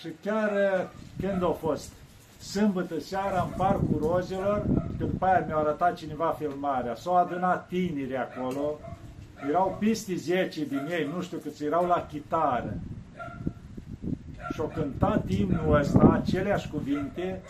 Și 0.00 0.08
chiar 0.22 0.56
eh, 0.56 0.86
când 1.20 1.42
a 1.42 1.50
fost? 1.50 1.92
sâmbătă 2.40 3.00
seara 3.00 3.42
în 3.42 3.52
Parcul 3.56 3.98
Rozelor, 4.00 4.62
că 4.98 5.04
după 5.04 5.24
aia 5.24 5.44
mi-a 5.46 5.56
arătat 5.56 5.94
cineva 5.94 6.36
filmarea, 6.38 6.94
s-au 6.94 7.16
adunat 7.16 7.66
tineri 7.68 8.16
acolo, 8.16 8.78
erau 9.48 9.76
peste 9.80 10.14
10 10.14 10.64
din 10.64 10.86
ei, 10.90 11.10
nu 11.14 11.22
știu 11.22 11.38
câți, 11.38 11.64
erau 11.64 11.86
la 11.86 12.06
chitară. 12.10 12.74
Și-au 14.52 14.72
cântat 14.74 15.28
imnul 15.28 15.74
ăsta, 15.74 16.20
aceleași 16.22 16.68
cuvinte, 16.68 17.40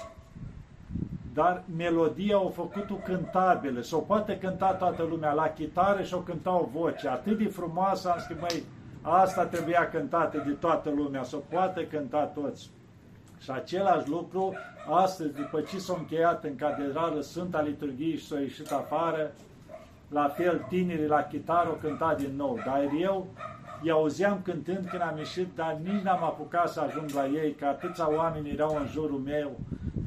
dar 1.35 1.63
melodia 1.77 2.37
au 2.37 2.53
făcut-o 2.55 2.95
cântabilă, 2.95 3.81
s-o 3.81 3.99
poate 3.99 4.39
cânta 4.39 4.73
toată 4.73 5.03
lumea 5.03 5.33
la 5.33 5.49
chitară 5.49 6.03
și-o 6.03 6.19
cântau 6.19 6.71
voce, 6.73 7.09
atât 7.09 7.39
de 7.39 7.49
frumoasă, 7.49 8.11
am 8.11 8.19
zis, 8.19 8.37
măi, 8.41 8.65
Asta 9.03 9.47
trebuia 9.47 9.89
cântată 9.89 10.43
de 10.47 10.53
toată 10.53 10.91
lumea, 10.91 11.23
să 11.23 11.37
o 11.37 11.39
poată 11.39 11.83
cânta 11.83 12.25
toți. 12.25 12.71
Și 13.39 13.51
același 13.51 14.09
lucru, 14.09 14.55
astăzi, 14.91 15.35
după 15.35 15.61
ce 15.61 15.79
s-a 15.79 15.95
încheiat 15.99 16.45
în 16.45 16.57
catedrală 16.57 17.21
Sfânta 17.21 17.61
Liturghie 17.61 18.17
și 18.17 18.27
s-a 18.27 18.41
ieșit 18.41 18.71
afară, 18.71 19.31
la 20.09 20.29
fel 20.29 20.67
tinerii 20.69 21.07
la 21.07 21.23
chitară 21.23 21.69
o 21.69 21.73
cânta 21.89 22.15
din 22.19 22.37
nou. 22.37 22.59
Dar 22.67 22.89
eu 23.01 23.27
îi 23.83 23.91
auzeam 23.91 24.41
cântând 24.43 24.87
când 24.89 25.03
am 25.03 25.17
ieșit, 25.17 25.49
dar 25.55 25.79
nici 25.83 26.03
n-am 26.03 26.25
apucat 26.25 26.69
să 26.69 26.81
ajung 26.81 27.11
la 27.11 27.27
ei, 27.27 27.55
că 27.55 27.67
atâția 27.67 28.15
oameni 28.15 28.51
erau 28.51 28.77
în 28.81 28.87
jurul 28.87 29.19
meu, 29.19 29.51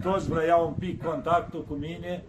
toți 0.04 0.30
vreau 0.30 0.68
un 0.68 0.74
pic 0.74 1.04
contactul 1.04 1.66
cu 1.68 1.74
mine 1.74 2.24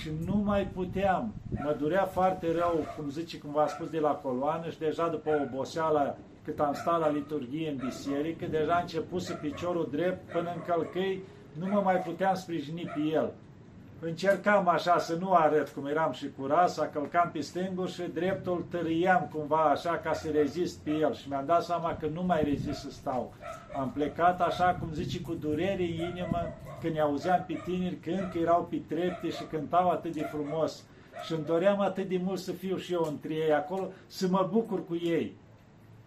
și 0.00 0.10
nu 0.26 0.36
mai 0.36 0.66
puteam. 0.66 1.34
Mă 1.64 1.76
durea 1.78 2.04
foarte 2.04 2.52
rău, 2.52 2.86
cum 2.96 3.10
zice, 3.10 3.38
cum 3.38 3.50
v-am 3.50 3.66
spus, 3.66 3.90
de 3.90 3.98
la 3.98 4.10
coloană 4.10 4.70
și 4.70 4.78
deja 4.78 5.08
după 5.08 5.30
oboseala, 5.48 6.16
cât 6.44 6.60
am 6.60 6.72
stat 6.72 7.00
la 7.00 7.10
liturghie 7.10 7.68
în 7.70 7.76
biserică, 7.84 8.46
deja 8.46 8.72
a 8.72 8.80
început 8.80 9.22
să 9.22 9.34
piciorul 9.34 9.88
drept 9.90 10.32
până 10.32 10.52
în 10.54 10.62
călcăi, 10.66 11.22
nu 11.58 11.66
mă 11.66 11.80
mai 11.84 11.96
puteam 11.96 12.34
sprijini 12.34 12.92
pe 12.94 13.00
el. 13.00 13.30
Încercam 14.02 14.68
așa 14.68 14.98
să 14.98 15.14
nu 15.14 15.32
arăt 15.32 15.68
cum 15.68 15.86
eram 15.86 16.12
și 16.12 16.30
curat, 16.38 16.70
să 16.70 16.90
călcam 16.92 17.30
pe 17.32 17.40
stânguri 17.40 17.92
și 17.92 18.02
dreptul 18.14 18.66
tăriam 18.70 19.28
cumva 19.32 19.62
așa 19.62 19.96
ca 19.96 20.12
să 20.12 20.28
rezist 20.30 20.78
pe 20.78 20.90
el 20.90 21.14
și 21.14 21.28
mi-am 21.28 21.46
dat 21.46 21.62
seama 21.62 21.96
că 21.96 22.06
nu 22.06 22.22
mai 22.22 22.42
rezist 22.42 22.80
să 22.80 22.90
stau. 22.90 23.34
Am 23.78 23.90
plecat 23.90 24.40
așa 24.40 24.76
cum 24.80 24.92
zice 24.92 25.20
cu 25.20 25.34
durere 25.34 25.82
în 25.82 26.08
inimă 26.08 26.52
când 26.80 26.94
i 26.94 27.00
auzeam 27.00 27.44
pe 27.46 27.60
tineri 27.64 27.96
că 27.96 28.10
încă 28.10 28.38
erau 28.38 28.66
pe 28.70 28.82
trepte 28.88 29.30
și 29.30 29.44
cântau 29.50 29.90
atât 29.90 30.12
de 30.12 30.22
frumos 30.22 30.84
și 31.24 31.32
îmi 31.32 31.44
doream 31.44 31.80
atât 31.80 32.08
de 32.08 32.20
mult 32.22 32.38
să 32.38 32.52
fiu 32.52 32.76
și 32.76 32.92
eu 32.92 33.06
între 33.08 33.34
ei 33.34 33.52
acolo, 33.52 33.90
să 34.06 34.26
mă 34.28 34.48
bucur 34.52 34.86
cu 34.86 34.94
ei. 34.94 35.36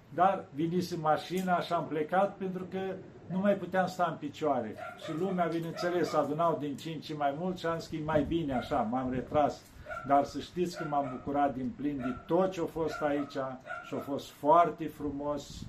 Dar 0.10 0.46
vinise 0.54 0.96
mașina 1.02 1.60
și 1.60 1.74
am 1.74 1.86
plecat 1.88 2.36
pentru 2.36 2.66
că 2.72 2.80
nu 3.26 3.40
mai 3.40 3.54
puteam 3.54 3.88
sta 3.88 4.08
în 4.10 4.18
picioare. 4.18 4.76
Și 5.04 5.12
lumea, 5.20 5.46
bineînțeles, 5.46 6.14
adunau 6.14 6.58
din 6.60 6.76
ce 6.76 6.90
în 6.90 7.00
ce 7.00 7.14
mai 7.14 7.36
mult 7.38 7.58
și 7.58 7.66
am 7.66 7.80
zis 7.80 7.88
că 7.88 7.96
e 7.96 8.04
mai 8.04 8.24
bine 8.24 8.54
așa, 8.54 8.82
m-am 8.82 9.12
retras. 9.12 9.62
Dar 10.08 10.24
să 10.24 10.40
știți 10.40 10.78
că 10.78 10.86
m-am 10.90 11.10
bucurat 11.12 11.56
din 11.56 11.72
plin 11.76 11.98
de 11.98 12.16
tot 12.26 12.52
ce 12.52 12.62
a 12.62 12.66
fost 12.66 13.02
aici 13.02 13.38
și 13.86 13.94
a 13.96 14.00
fost 14.00 14.30
foarte 14.30 14.88
frumos. 14.88 15.66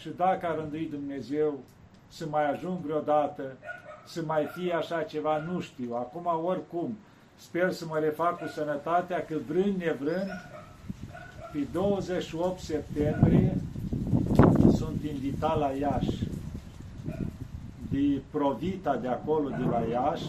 Și 0.00 0.08
dacă 0.16 0.46
ar 0.46 0.56
rândui 0.56 0.88
Dumnezeu 0.90 1.58
să 2.08 2.26
mai 2.26 2.50
ajung 2.50 2.78
vreodată, 2.78 3.42
să 4.06 4.22
mai 4.26 4.44
fie 4.44 4.72
așa 4.72 5.02
ceva, 5.02 5.38
nu 5.38 5.60
știu. 5.60 5.94
Acum, 5.94 6.44
oricum, 6.44 6.98
sper 7.36 7.72
să 7.72 7.84
mă 7.86 7.98
refac 7.98 8.38
cu 8.38 8.46
sănătatea, 8.46 9.24
că 9.24 9.36
vrând 9.48 9.76
nevrând, 9.76 10.30
pe 11.52 11.66
28 11.72 12.60
septembrie 12.60 13.57
sunt 15.00 15.10
invitat 15.10 15.58
la 15.58 15.70
Iași 15.80 16.28
de 17.90 18.20
Provita 18.30 18.96
de 18.96 19.08
acolo, 19.08 19.48
de 19.48 19.64
la 19.70 19.82
Iași, 19.90 20.26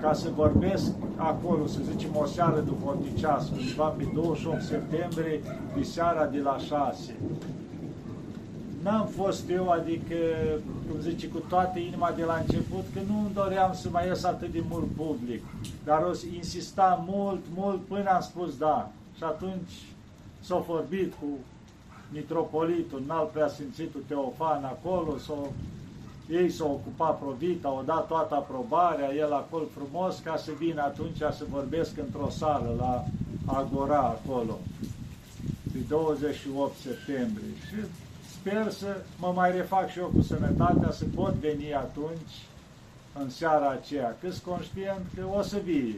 ca 0.00 0.12
să 0.12 0.28
vorbesc 0.34 0.92
acolo, 1.16 1.66
să 1.66 1.78
zicem, 1.90 2.10
o 2.16 2.26
seară 2.26 2.60
duhovnicească, 2.60 3.54
undeva 3.58 3.86
pe 3.86 4.04
28 4.14 4.62
septembrie, 4.62 5.40
pe 5.74 5.82
seara 5.82 6.26
de 6.26 6.38
la 6.38 6.58
6. 6.58 7.16
N-am 8.82 9.06
fost 9.06 9.50
eu, 9.50 9.68
adică, 9.68 10.16
cum 10.90 11.00
zice, 11.00 11.28
cu 11.28 11.38
toată 11.38 11.78
inima 11.78 12.12
de 12.16 12.24
la 12.24 12.42
început, 12.46 12.84
că 12.94 13.00
nu 13.08 13.18
îmi 13.18 13.34
doream 13.34 13.72
să 13.74 13.88
mai 13.90 14.06
ies 14.06 14.24
atât 14.24 14.52
de 14.52 14.62
mult 14.68 14.86
public, 14.96 15.42
dar 15.84 16.02
o 16.02 16.10
insista 16.34 17.04
mult, 17.08 17.42
mult, 17.54 17.80
până 17.80 18.10
am 18.10 18.20
spus 18.20 18.56
da. 18.56 18.90
Și 19.16 19.22
atunci 19.22 19.72
s-a 20.40 20.56
vorbit 20.56 21.12
cu 21.12 21.26
mitropolitul, 22.12 23.02
înalt 23.04 23.30
preasfințitul 23.30 24.02
Teofan 24.06 24.64
acolo, 24.64 25.18
s-o, 25.18 25.36
ei 26.28 26.50
s-au 26.50 26.70
ocupat 26.70 27.18
provita, 27.18 27.68
au 27.68 27.82
dat 27.86 28.06
toată 28.06 28.34
aprobarea, 28.34 29.14
el 29.14 29.32
acolo 29.32 29.64
frumos, 29.64 30.18
ca 30.18 30.36
să 30.36 30.50
vină 30.58 30.82
atunci 30.82 31.16
să 31.16 31.44
vorbesc 31.50 31.96
într-o 31.96 32.28
sală 32.28 32.74
la 32.78 33.06
Agora 33.44 34.00
acolo, 34.00 34.58
pe 35.72 35.78
28 35.88 36.76
septembrie. 36.76 37.54
Și 37.68 37.74
sper 38.38 38.70
să 38.70 38.96
mă 39.18 39.32
mai 39.34 39.52
refac 39.52 39.90
și 39.90 39.98
eu 39.98 40.06
cu 40.06 40.22
sănătatea, 40.22 40.90
să 40.90 41.04
pot 41.04 41.34
veni 41.34 41.74
atunci, 41.74 42.46
în 43.18 43.30
seara 43.30 43.68
aceea, 43.68 44.16
cât 44.20 44.36
conștient 44.36 45.06
că 45.14 45.24
o 45.38 45.42
să 45.42 45.58
vie 45.64 45.94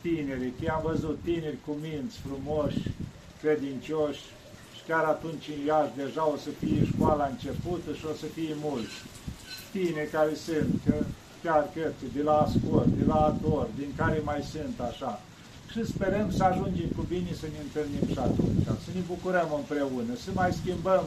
tinerii, 0.00 0.54
că 0.60 0.70
am 0.70 0.82
văzut 0.82 1.18
tineri 1.22 1.58
cu 1.66 1.76
minți 1.82 2.18
frumoși, 2.18 2.78
credincioși, 3.40 4.22
chiar 4.88 5.04
atunci 5.14 5.46
în 5.54 5.60
Iași 5.66 5.96
deja 6.02 6.24
o 6.34 6.36
să 6.44 6.50
fie 6.60 6.80
școala 6.92 7.24
începută 7.32 7.90
și 7.98 8.04
o 8.12 8.14
să 8.22 8.26
fie 8.36 8.54
mulți 8.66 8.96
tine 9.74 10.02
care 10.16 10.34
sunt, 10.46 10.70
că 10.86 10.94
chiar 11.44 11.62
cred 11.74 11.94
de 12.16 12.22
la 12.22 12.34
Ascor, 12.44 12.84
de 12.98 13.04
la 13.12 13.18
Ador, 13.28 13.66
din 13.80 13.90
care 13.96 14.18
mai 14.24 14.40
sunt 14.52 14.76
așa. 14.90 15.12
Și 15.70 15.86
sperăm 15.94 16.28
să 16.36 16.42
ajungem 16.44 16.88
cu 16.96 17.02
bine 17.08 17.30
să 17.40 17.46
ne 17.54 17.60
întâlnim 17.66 18.04
și 18.12 18.18
atunci, 18.28 18.64
să 18.84 18.90
ne 18.94 19.02
bucurăm 19.12 19.48
împreună, 19.60 20.12
să 20.24 20.30
mai 20.34 20.50
schimbăm, 20.60 21.04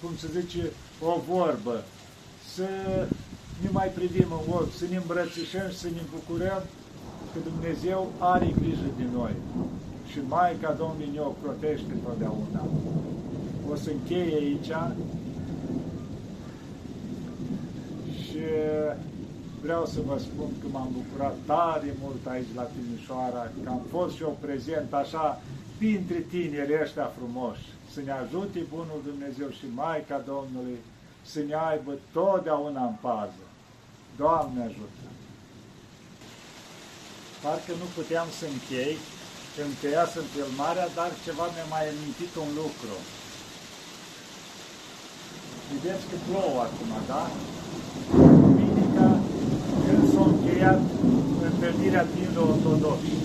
cum 0.00 0.12
se 0.20 0.28
zice, 0.38 0.62
o 1.10 1.12
vorbă, 1.32 1.76
să 2.54 2.68
ne 3.62 3.68
mai 3.78 3.88
privim 3.98 4.28
în 4.38 4.52
ochi, 4.58 4.78
să 4.78 4.84
ne 4.90 4.96
îmbrățișăm 4.96 5.68
și 5.70 5.78
să 5.84 5.88
ne 5.96 6.04
bucurăm 6.14 6.62
că 7.32 7.38
Dumnezeu 7.50 8.12
are 8.18 8.48
grijă 8.60 8.88
de 8.98 9.06
noi. 9.18 9.34
Și 10.18 10.24
Maica 10.28 10.72
Domnului 10.72 11.10
ne 11.14 11.20
protește 11.42 11.92
totdeauna 12.04 12.62
o 13.70 13.74
să 13.76 13.90
încheie 13.90 14.34
aici 14.34 14.72
și 18.22 18.42
vreau 19.62 19.86
să 19.86 19.98
vă 20.06 20.18
spun 20.18 20.50
că 20.60 20.66
m-am 20.70 20.88
bucurat 20.98 21.36
tare 21.46 21.94
mult 22.02 22.26
aici 22.26 22.54
la 22.54 22.62
Timișoara, 22.62 23.50
că 23.62 23.68
am 23.68 23.82
fost 23.90 24.14
și 24.14 24.22
eu 24.22 24.36
prezent 24.40 24.92
așa 24.92 25.40
printre 25.78 26.18
tineri 26.30 26.82
ăștia 26.82 27.12
frumoși, 27.16 27.66
să 27.92 28.00
ne 28.04 28.12
ajute 28.12 28.58
Bunul 28.74 29.00
Dumnezeu 29.04 29.48
și 29.58 29.66
Maica 29.74 30.22
Domnului 30.26 30.78
să 31.22 31.40
ne 31.48 31.54
aibă 31.70 31.92
totdeauna 32.12 32.84
în 32.84 32.96
pază. 33.00 33.44
Doamne 34.16 34.60
ajută! 34.62 35.06
Parcă 37.42 37.72
nu 37.82 37.86
puteam 37.94 38.26
să 38.38 38.44
închei, 38.52 38.96
încheiasem 39.70 40.24
filmarea, 40.34 40.88
dar 40.98 41.10
ceva 41.26 41.44
mi-a 41.54 41.68
mai 41.74 41.84
amintit 41.92 42.32
un 42.44 42.50
lucru. 42.62 42.94
Vedeți 45.70 46.04
că 46.10 46.16
plouă 46.28 46.58
acum, 46.66 46.92
da? 47.12 47.22
Duminica, 48.42 49.08
când 49.84 50.02
s-a 50.12 50.24
încheiat 50.32 50.82
întâlnirea 51.48 52.04
din 52.14 52.32
ortodoxi, 52.50 53.16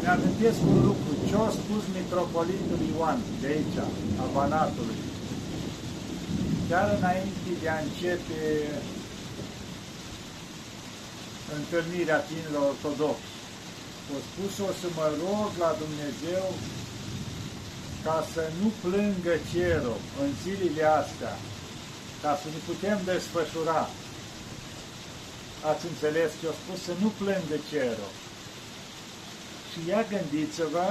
mi-amintesc 0.00 0.60
un 0.72 0.78
lucru, 0.88 1.10
ce 1.28 1.34
a 1.46 1.48
spus 1.60 1.82
mitropolitul 1.98 2.80
Ioan 2.90 3.18
de 3.40 3.46
aici, 3.54 3.78
a 4.22 4.24
Banatului. 4.34 4.98
Chiar 6.68 6.86
înainte 6.98 7.50
de 7.62 7.68
a 7.68 7.78
începe 7.86 8.42
întâlnirea 11.58 12.20
tinilor 12.28 12.64
ortodoxi, 12.72 13.29
a 14.14 14.18
spus 14.28 14.52
o 14.68 14.70
să 14.80 14.86
mă 14.98 15.06
rog 15.22 15.50
la 15.64 15.70
Dumnezeu 15.82 16.46
ca 18.04 18.26
să 18.34 18.42
nu 18.60 18.68
plângă 18.84 19.34
cerul 19.52 20.00
în 20.22 20.30
zilele 20.42 20.84
astea, 21.00 21.34
ca 22.22 22.32
să 22.42 22.46
ne 22.54 22.60
putem 22.68 22.98
desfășura. 23.04 23.82
Ați 25.70 25.86
înțeles 25.90 26.30
ce 26.40 26.46
au 26.46 26.56
spus? 26.62 26.78
Să 26.84 26.92
nu 27.02 27.08
plângă 27.20 27.56
cerul. 27.70 28.12
Și 29.70 29.78
ia 29.88 30.02
gândiți-vă, 30.12 30.88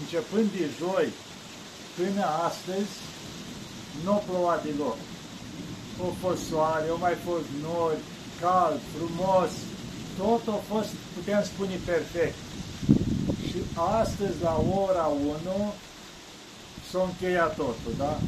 începând 0.00 0.48
de 0.56 0.66
joi 0.78 1.08
până 1.96 2.24
astăzi, 2.48 2.92
nu 4.04 4.12
a 4.12 4.22
plouat 4.28 4.64
deloc. 4.64 4.96
O 6.06 6.08
fost 6.22 6.42
soare, 6.48 6.88
au 6.88 6.98
mai 7.06 7.16
fost 7.26 7.48
nori, 7.62 8.02
cald, 8.40 8.80
frumos, 8.94 9.50
tot 10.18 10.48
a 10.48 10.58
fost, 10.72 10.90
putem 11.14 11.42
spune, 11.44 11.76
perfect. 11.84 12.38
Și 13.46 13.56
astăzi, 14.00 14.42
la 14.42 14.64
ora 14.84 15.06
1, 15.06 15.74
s-a 16.90 17.02
încheiat 17.02 17.56
totul, 17.56 17.92
da? 17.98 18.18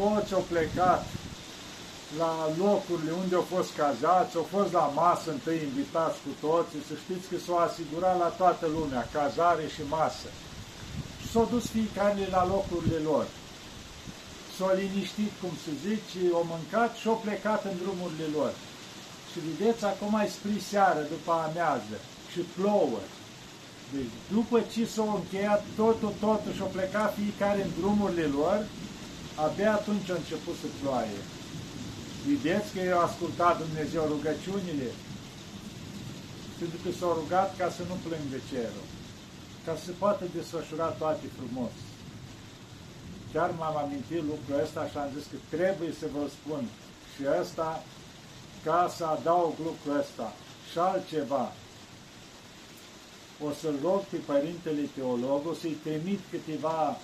toți 0.00 0.34
au 0.34 0.44
plecat 0.54 1.02
la 2.18 2.32
locurile 2.64 3.12
unde 3.22 3.34
au 3.34 3.46
fost 3.54 3.70
cazați, 3.82 4.36
au 4.36 4.46
fost 4.54 4.72
la 4.72 4.86
masă 5.02 5.30
întâi 5.30 5.60
invitați 5.68 6.18
cu 6.24 6.32
toții, 6.46 6.86
să 6.88 6.94
știți 7.02 7.28
că 7.30 7.36
s-au 7.44 7.58
asigurat 7.58 8.16
la 8.24 8.30
toată 8.40 8.66
lumea, 8.76 9.10
cazare 9.12 9.66
și 9.74 9.82
masă. 9.98 10.28
Și 11.20 11.26
s-au 11.32 11.46
dus 11.54 11.64
fiecare 11.76 12.24
la 12.36 12.42
locurile 12.54 13.00
lor. 13.10 13.26
S-au 14.56 14.72
liniștit, 14.80 15.32
cum 15.40 15.52
se 15.64 15.72
zice, 15.86 16.20
au 16.38 16.44
mâncat 16.52 16.90
și 17.00 17.06
au 17.08 17.18
plecat 17.24 17.60
în 17.70 17.76
drumurile 17.82 18.28
lor. 18.36 18.52
Și 19.30 19.38
vedeți, 19.46 19.84
acum 19.84 20.14
ai 20.14 20.28
spre 20.36 20.58
seară, 20.70 21.02
după 21.14 21.32
amiază, 21.46 21.96
și 22.32 22.40
plouă. 22.56 23.02
Deci 23.92 24.14
după 24.36 24.58
ce 24.72 24.82
s-au 24.94 25.10
încheiat 25.14 25.62
totul, 25.80 26.12
totul 26.26 26.52
și-au 26.56 26.70
plecat 26.76 27.10
fiecare 27.20 27.60
în 27.62 27.70
drumurile 27.78 28.26
lor, 28.38 28.58
abia 29.44 29.72
atunci 29.74 30.10
a 30.10 30.20
început 30.22 30.56
să 30.62 30.68
ploaie. 30.80 31.20
Vedeți 32.26 32.68
că 32.74 32.80
eu 32.92 32.98
ascultat 33.00 33.54
Dumnezeu 33.64 34.02
rugăciunile? 34.14 34.88
Pentru 36.58 36.78
că 36.82 36.88
s-au 36.98 37.12
rugat 37.20 37.50
ca 37.60 37.68
să 37.76 37.82
nu 37.90 37.96
plângă 38.06 38.38
cerul, 38.50 38.86
ca 39.64 39.72
să 39.78 39.82
se 39.84 39.94
poată 40.02 40.24
desfășura 40.36 40.88
toate 41.00 41.26
frumos. 41.36 41.74
Chiar 43.32 43.50
m-am 43.58 43.76
amintit 43.84 44.22
lucrul 44.30 44.62
ăsta 44.64 44.82
și 44.90 44.96
am 44.98 45.10
zis 45.16 45.24
că 45.30 45.38
trebuie 45.54 45.92
să 46.00 46.06
vă 46.14 46.22
spun 46.36 46.62
și 47.12 47.22
ăsta 47.40 47.68
ca 48.64 48.92
să 48.96 49.04
adaug 49.04 49.54
lucrul 49.64 50.00
ăsta 50.00 50.32
și 50.70 50.78
altceva. 50.78 51.52
O 53.44 53.52
să-l 53.60 53.74
rog 53.82 54.00
pe 54.00 54.16
Părintele 54.16 54.88
Teolog, 54.94 55.46
o 55.46 55.54
să-i 55.54 55.76
trimit 55.82 56.20
câteva 56.30 56.96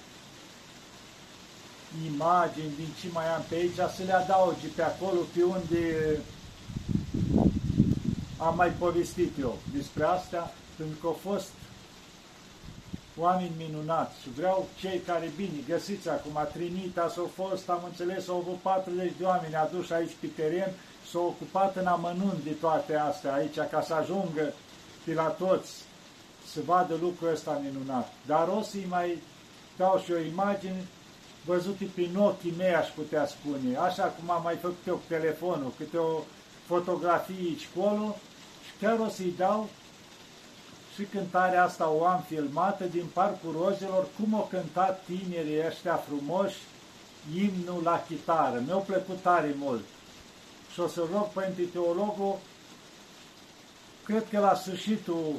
imagini 2.12 2.76
din 2.76 2.88
ce 3.00 3.06
mai 3.12 3.34
am 3.34 3.44
pe 3.48 3.54
aici, 3.54 3.74
să 3.74 4.02
le 4.06 4.12
adaugi 4.12 4.66
pe 4.66 4.82
acolo, 4.82 5.18
pe 5.34 5.42
unde 5.42 6.18
am 8.36 8.56
mai 8.56 8.70
povestit 8.70 9.38
eu 9.40 9.58
despre 9.72 10.04
asta, 10.04 10.52
pentru 10.76 10.96
că 11.00 11.06
au 11.06 11.18
fost 11.22 11.48
oameni 13.18 13.52
minunați 13.56 14.20
și 14.22 14.28
vreau 14.36 14.68
cei 14.80 14.98
care, 14.98 15.32
bine, 15.36 15.58
găsiți 15.68 16.08
acum, 16.08 16.48
Trinita 16.52 17.08
s-au 17.08 17.30
fost, 17.34 17.68
am 17.68 17.82
înțeles, 17.84 18.28
au 18.28 18.36
avut 18.36 18.56
40 18.56 19.12
de 19.18 19.24
oameni 19.24 19.54
aduși 19.54 19.92
aici 19.92 20.16
pe 20.20 20.26
teren, 20.26 20.72
s-au 21.10 21.24
ocupat 21.24 21.76
în 21.76 21.86
amănunt 21.86 22.44
de 22.44 22.50
toate 22.50 22.96
astea 22.96 23.34
aici, 23.34 23.58
ca 23.70 23.82
să 23.82 23.94
ajungă 23.94 24.52
pe 25.04 25.14
la 25.14 25.26
toți 25.26 25.72
să 26.52 26.60
vadă 26.64 26.94
lucrul 27.00 27.32
ăsta 27.32 27.60
minunat. 27.64 28.12
Dar 28.26 28.48
o 28.48 28.62
să-i 28.62 28.86
mai 28.88 29.22
dau 29.76 30.02
și 30.04 30.12
o 30.12 30.18
imagine 30.18 30.86
văzute 31.44 31.84
prin 31.94 32.16
ochii 32.16 32.54
mei, 32.56 32.74
aș 32.74 32.88
putea 32.88 33.26
spune, 33.26 33.76
așa 33.76 34.04
cum 34.04 34.30
am 34.30 34.42
mai 34.42 34.56
făcut 34.56 34.86
eu 34.86 34.94
cu 34.94 35.02
telefonul, 35.08 35.72
câte 35.76 35.96
o 35.96 36.20
fotografie 36.66 37.34
aici 37.38 37.68
colo 37.76 38.16
și 38.64 38.70
chiar 38.80 38.98
o 38.98 39.08
să-i 39.08 39.34
dau 39.36 39.68
și 40.96 41.02
cântarea 41.02 41.64
asta 41.64 41.88
o 41.88 42.04
am 42.04 42.24
filmată 42.28 42.84
din 42.84 43.04
Parcul 43.12 43.56
Rozelor, 43.62 44.06
cum 44.18 44.34
au 44.34 44.48
cântat 44.50 45.04
tinerii 45.04 45.66
ăștia 45.66 45.96
frumoși 45.96 46.56
imnul 47.34 47.82
la 47.82 48.04
chitară. 48.08 48.62
Mi-au 48.66 48.80
plăcut 48.80 49.20
tare 49.20 49.54
mult. 49.58 49.84
Și 50.72 50.80
o 50.80 50.86
să 50.86 51.02
rog 51.12 51.26
pentru 51.26 51.64
teologul, 51.64 52.38
cred 54.04 54.24
că 54.30 54.38
la 54.38 54.54
sfârșitul 54.54 55.34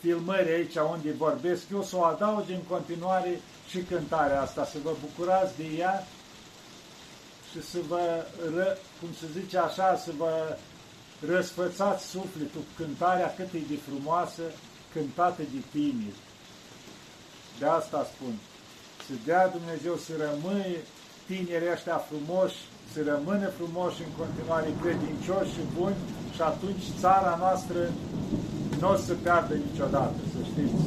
filmării 0.00 0.52
aici 0.52 0.74
unde 0.74 1.10
vorbesc, 1.10 1.62
eu 1.72 1.82
să 1.82 1.96
o 1.96 2.04
adaug 2.04 2.44
în 2.48 2.62
continuare 2.68 3.40
și 3.68 3.78
cântarea 3.78 4.40
asta, 4.40 4.64
să 4.64 4.78
vă 4.82 4.94
bucurați 5.00 5.56
de 5.56 5.64
ea 5.78 6.06
și 7.50 7.62
să 7.62 7.78
vă, 7.88 8.26
cum 9.00 9.08
se 9.20 9.40
zice 9.40 9.58
așa, 9.58 9.96
să 9.96 10.10
vă 10.16 10.56
răsfățați 11.26 12.06
sufletul 12.06 12.64
cântarea 12.76 13.34
cât 13.36 13.52
e 13.52 13.60
de 13.68 13.78
frumoasă, 13.88 14.42
cântată 14.92 15.42
de 15.52 15.60
tineri. 15.72 16.22
De 17.58 17.66
asta 17.66 18.06
spun. 18.12 18.34
Să 19.06 19.12
dea 19.24 19.48
Dumnezeu 19.56 19.96
să 19.96 20.12
rămâie 20.26 20.80
tinerii 21.26 21.72
ăștia 21.74 21.98
frumoși, 22.08 22.58
să 22.92 22.98
rămână 23.12 23.46
frumoși 23.58 24.02
în 24.06 24.12
continuare 24.20 24.70
credincioși 24.82 25.54
și 25.56 25.64
buni 25.76 25.98
și 26.34 26.42
atunci 26.50 26.84
țara 27.02 27.34
noastră 27.44 27.80
nu 28.80 28.88
o 28.92 28.96
să 29.06 29.12
piardă 29.22 29.54
niciodată, 29.66 30.20
să 30.32 30.40
știți. 30.50 30.82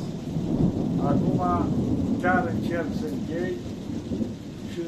Acum 1.12 1.42
chiar 2.22 2.44
încerc 2.56 2.90
să 3.00 3.06
închei 3.14 3.54
și 4.72 4.82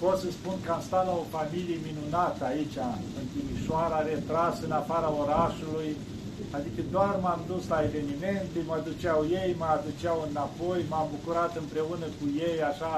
pot 0.00 0.18
să 0.18 0.28
spun 0.30 0.56
că 0.64 0.70
am 0.72 0.82
stat 0.88 1.04
la 1.06 1.14
o 1.22 1.30
familie 1.36 1.78
minunată 1.88 2.44
aici, 2.44 2.78
în 3.18 3.26
Timișoara, 3.32 4.06
retras 4.10 4.56
în 4.66 4.72
afara 4.80 5.10
orașului, 5.22 5.90
adică 6.50 6.80
doar 6.90 7.18
m-am 7.22 7.40
dus 7.46 7.68
la 7.68 7.82
evenimente, 7.88 8.58
mă 8.66 8.78
duceau 8.88 9.20
ei, 9.40 9.56
mă 9.58 9.68
aduceau 9.76 10.26
înapoi, 10.30 10.80
m-am 10.88 11.08
bucurat 11.14 11.56
împreună 11.56 12.06
cu 12.18 12.26
ei, 12.48 12.62
așa, 12.70 12.94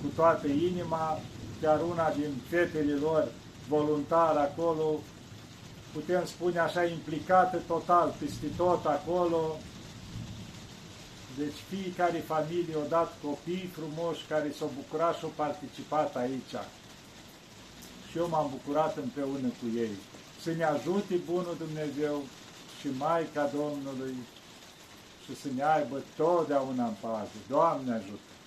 cu 0.00 0.06
toată 0.18 0.46
inima, 0.46 1.18
chiar 1.60 1.80
una 1.92 2.12
din 2.18 2.32
fetele 2.50 2.94
lor 3.06 3.28
voluntar 3.68 4.36
acolo, 4.36 4.86
putem 5.92 6.22
spune 6.24 6.58
așa, 6.58 6.84
implicată 6.84 7.56
total, 7.66 8.14
peste 8.18 8.46
tot 8.56 8.84
acolo, 8.84 9.56
deci 11.38 11.58
fiecare 11.70 12.18
familie 12.18 12.74
a 12.84 12.88
dat 12.88 13.10
copii 13.22 13.72
frumoși 13.76 14.26
care 14.28 14.52
s-au 14.58 14.70
bucurat 14.74 15.16
și 15.16 15.24
au 15.24 15.32
participat 15.36 16.16
aici. 16.16 16.54
Și 18.10 18.18
eu 18.18 18.28
m-am 18.28 18.48
bucurat 18.50 18.96
împreună 18.96 19.48
cu 19.60 19.66
ei. 19.76 19.96
Să 20.42 20.50
ne 20.52 20.64
ajute 20.64 21.14
Bunul 21.30 21.56
Dumnezeu 21.58 22.22
și 22.80 22.88
Maica 22.98 23.50
Domnului 23.54 24.14
și 25.24 25.36
să 25.36 25.48
ne 25.54 25.64
aibă 25.64 26.02
totdeauna 26.16 26.86
în 26.86 26.94
pază. 27.00 27.38
Doamne 27.48 27.92
ajută! 27.92 28.37